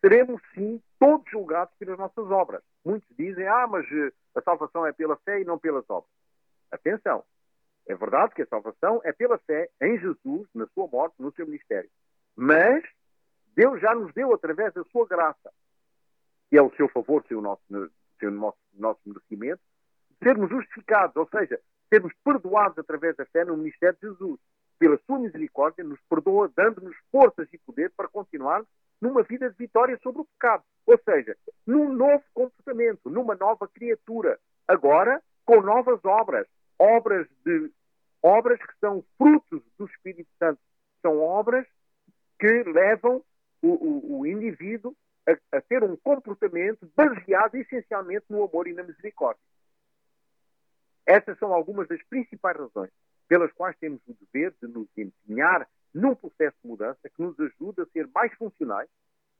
Seremos, 0.00 0.40
sim, 0.54 0.80
todos 1.00 1.28
julgados 1.30 1.74
pelas 1.78 1.98
nossas 1.98 2.30
obras. 2.30 2.62
Muitos 2.84 3.08
dizem, 3.16 3.46
ah, 3.48 3.66
mas 3.66 3.84
eh, 3.90 4.12
a 4.36 4.42
salvação 4.42 4.86
é 4.86 4.92
pela 4.92 5.16
fé 5.16 5.40
e 5.40 5.44
não 5.44 5.58
pelas 5.58 5.84
obras. 5.90 6.12
Atenção, 6.70 7.24
é 7.86 7.94
verdade 7.94 8.34
que 8.34 8.42
a 8.42 8.46
salvação 8.46 9.00
é 9.04 9.12
pela 9.12 9.38
fé 9.38 9.68
em 9.80 9.98
Jesus, 9.98 10.48
na 10.54 10.66
sua 10.68 10.88
morte, 10.88 11.14
no 11.18 11.32
seu 11.32 11.46
ministério. 11.46 11.88
Mas 12.34 12.84
Deus 13.54 13.80
já 13.80 13.94
nos 13.94 14.12
deu, 14.12 14.34
através 14.34 14.74
da 14.74 14.84
sua 14.84 15.06
graça, 15.06 15.52
que 16.50 16.58
é 16.58 16.62
o 16.62 16.74
seu 16.76 16.88
favor, 16.88 17.24
seu 17.26 17.40
nosso, 17.40 17.62
seu 18.18 18.30
nosso, 18.30 18.58
nosso 18.74 19.00
merecimento, 19.06 19.62
sermos 20.22 20.50
justificados, 20.50 21.16
ou 21.16 21.28
seja, 21.28 21.60
sermos 21.88 22.12
perdoados 22.24 22.78
através 22.78 23.16
da 23.16 23.24
fé 23.26 23.44
no 23.44 23.56
ministério 23.56 23.96
de 24.00 24.08
Jesus. 24.08 24.40
Pela 24.78 24.98
sua 25.06 25.18
misericórdia, 25.18 25.84
nos 25.84 26.00
perdoa, 26.08 26.52
dando-nos 26.54 26.96
forças 27.10 27.48
e 27.52 27.58
poder 27.58 27.90
para 27.96 28.08
continuarmos 28.08 28.68
numa 29.00 29.22
vida 29.22 29.48
de 29.48 29.56
vitória 29.56 29.98
sobre 30.02 30.22
o 30.22 30.24
pecado. 30.24 30.64
Ou 30.86 30.98
seja, 31.02 31.36
num 31.66 31.92
novo 31.92 32.22
comportamento, 32.34 33.08
numa 33.08 33.34
nova 33.34 33.66
criatura. 33.68 34.38
Agora, 34.68 35.22
com 35.44 35.62
novas 35.62 36.04
obras 36.04 36.46
obras 36.78 37.26
de 37.44 37.70
obras 38.22 38.58
que 38.58 38.78
são 38.80 39.04
frutos 39.16 39.62
do 39.78 39.86
Espírito 39.86 40.28
Santo, 40.38 40.60
são 41.00 41.20
obras 41.20 41.66
que 42.38 42.62
levam 42.64 43.22
o, 43.62 43.68
o, 43.68 44.20
o 44.20 44.26
indivíduo 44.26 44.94
a, 45.26 45.56
a, 45.56 45.60
ter 45.60 45.82
um 45.84 45.96
comportamento 45.96 46.90
baseado 46.96 47.54
essencialmente 47.54 48.26
no 48.28 48.44
amor 48.44 48.66
e 48.66 48.72
na 48.72 48.82
misericórdia. 48.82 49.42
Essas 51.04 51.38
são 51.38 51.52
algumas 51.52 51.86
das 51.88 52.02
principais 52.04 52.56
razões 52.56 52.90
pelas 53.28 53.52
quais 53.52 53.76
temos 53.78 54.00
o 54.06 54.14
dever 54.14 54.54
de 54.60 54.68
nos 54.68 54.88
empenhar 54.96 55.68
num 55.94 56.14
processo 56.14 56.56
de 56.62 56.68
mudança 56.68 57.08
que 57.08 57.22
nos 57.22 57.38
ajuda 57.38 57.84
a 57.84 57.86
ser 57.86 58.08
mais 58.14 58.32
funcionais, 58.34 58.88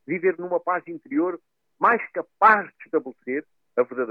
viver 0.07 0.39
numa 0.39 0.61
paz 0.61 0.87
interior 0.87 1.41
mais 1.79 2.01
capaz 2.13 2.67
de 2.79 2.85
estabelecer 2.85 3.45
a 3.77 3.83
verdadeira 3.83 4.06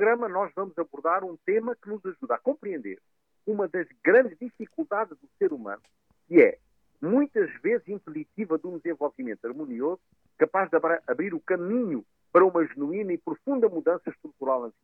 programa, 0.00 0.30
nós 0.30 0.50
vamos 0.56 0.78
abordar 0.78 1.22
um 1.22 1.36
tema 1.44 1.76
que 1.76 1.86
nos 1.86 2.02
ajuda 2.06 2.36
a 2.36 2.38
compreender 2.38 2.98
uma 3.46 3.68
das 3.68 3.86
grandes 4.02 4.38
dificuldades 4.38 5.14
do 5.18 5.28
ser 5.38 5.52
humano, 5.52 5.82
que 6.26 6.40
é, 6.40 6.58
muitas 7.02 7.52
vezes, 7.60 7.86
impeditiva 7.86 8.58
de 8.58 8.66
um 8.66 8.78
desenvolvimento 8.78 9.44
harmonioso, 9.44 10.00
capaz 10.38 10.70
de 10.70 10.76
abrir 11.06 11.34
o 11.34 11.40
caminho 11.40 12.02
para 12.32 12.46
uma 12.46 12.66
genuína 12.66 13.12
e 13.12 13.18
profunda 13.18 13.68
mudança 13.68 14.08
estrutural 14.08 14.62
na 14.62 14.66
vida. 14.68 14.78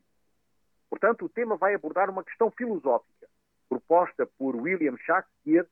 Portanto, 0.90 1.24
o 1.24 1.30
tema 1.30 1.56
vai 1.56 1.74
abordar 1.74 2.10
uma 2.10 2.22
questão 2.22 2.50
filosófica, 2.50 3.26
proposta 3.70 4.28
por 4.38 4.54
William 4.54 4.98
Shakespeare, 4.98 5.66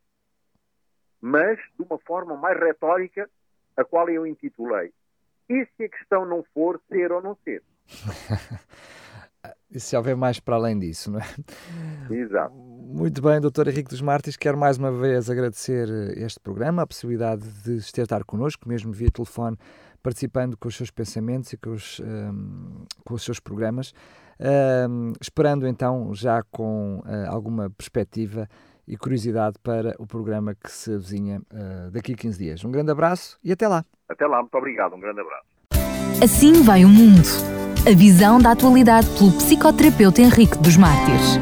mas 1.21 1.59
de 1.79 1.83
uma 1.83 1.99
forma 1.99 2.35
mais 2.35 2.59
retórica, 2.59 3.29
a 3.77 3.85
qual 3.85 4.09
eu 4.09 4.27
intitulei 4.27 4.91
E 5.51 5.67
se 5.77 5.85
a 5.85 5.89
questão 5.91 6.25
não 6.25 6.43
for 6.55 6.81
ser 6.89 7.13
ou 7.13 7.21
não 7.21 7.37
ser? 7.45 7.63
e 9.75 9.81
se 9.81 9.97
houver 9.97 10.17
mais 10.17 10.39
para 10.39 10.55
além 10.55 10.79
disso, 10.79 11.11
não 11.11 11.19
é? 11.19 11.25
Exato. 12.15 12.55
Muito 12.55 13.21
bem, 13.21 13.41
doutor 13.41 13.67
Henrique 13.67 13.91
dos 13.91 14.01
Martins, 14.01 14.37
quero 14.37 14.57
mais 14.57 14.79
uma 14.79 14.93
vez 14.93 15.29
agradecer 15.29 15.89
eh, 15.91 16.25
este 16.25 16.39
programa, 16.39 16.83
a 16.83 16.87
possibilidade 16.87 17.43
de 17.65 17.79
estar 17.79 18.23
connosco, 18.25 18.69
mesmo 18.69 18.93
via 18.93 19.11
telefone, 19.11 19.57
participando 20.01 20.57
com 20.57 20.69
os 20.69 20.77
seus 20.77 20.93
pensamentos 20.93 21.53
e 21.53 21.57
com 21.57 21.71
os, 21.71 21.99
um, 21.99 22.05
ehm, 22.05 22.85
com 23.05 23.15
os 23.15 23.25
seus 23.25 23.41
programas. 23.41 23.93
uh, 24.39 25.13
esperando 25.21 25.67
então 25.67 26.15
já 26.15 26.43
com 26.51 27.01
uh, 27.01 27.31
alguma 27.31 27.71
perspectiva 27.71 28.49
e 28.87 28.97
curiosidade 28.97 29.57
para 29.63 29.95
o 29.99 30.07
programa 30.07 30.55
que 30.55 30.71
se 30.71 30.93
avizinha 30.93 31.41
uh, 31.53 31.91
daqui 31.91 32.13
a 32.13 32.17
15 32.17 32.39
dias. 32.39 32.65
Um 32.65 32.71
grande 32.71 32.91
abraço 32.91 33.39
e 33.43 33.51
até 33.51 33.67
lá. 33.67 33.85
Até 34.09 34.27
lá, 34.27 34.41
muito 34.41 34.55
obrigado, 34.57 34.95
um 34.95 35.01
grande 35.01 35.21
abraço. 35.21 35.47
Assim 36.23 36.63
vai 36.63 36.85
o 36.85 36.89
mundo. 36.89 37.64
A 37.87 37.95
visão 37.95 38.41
da 38.41 38.53
atualidade 38.53 39.07
pelo 39.11 39.31
psicoterapeuta 39.33 40.23
Henrique 40.23 40.57
dos 40.57 40.75
Mártires. 40.75 41.39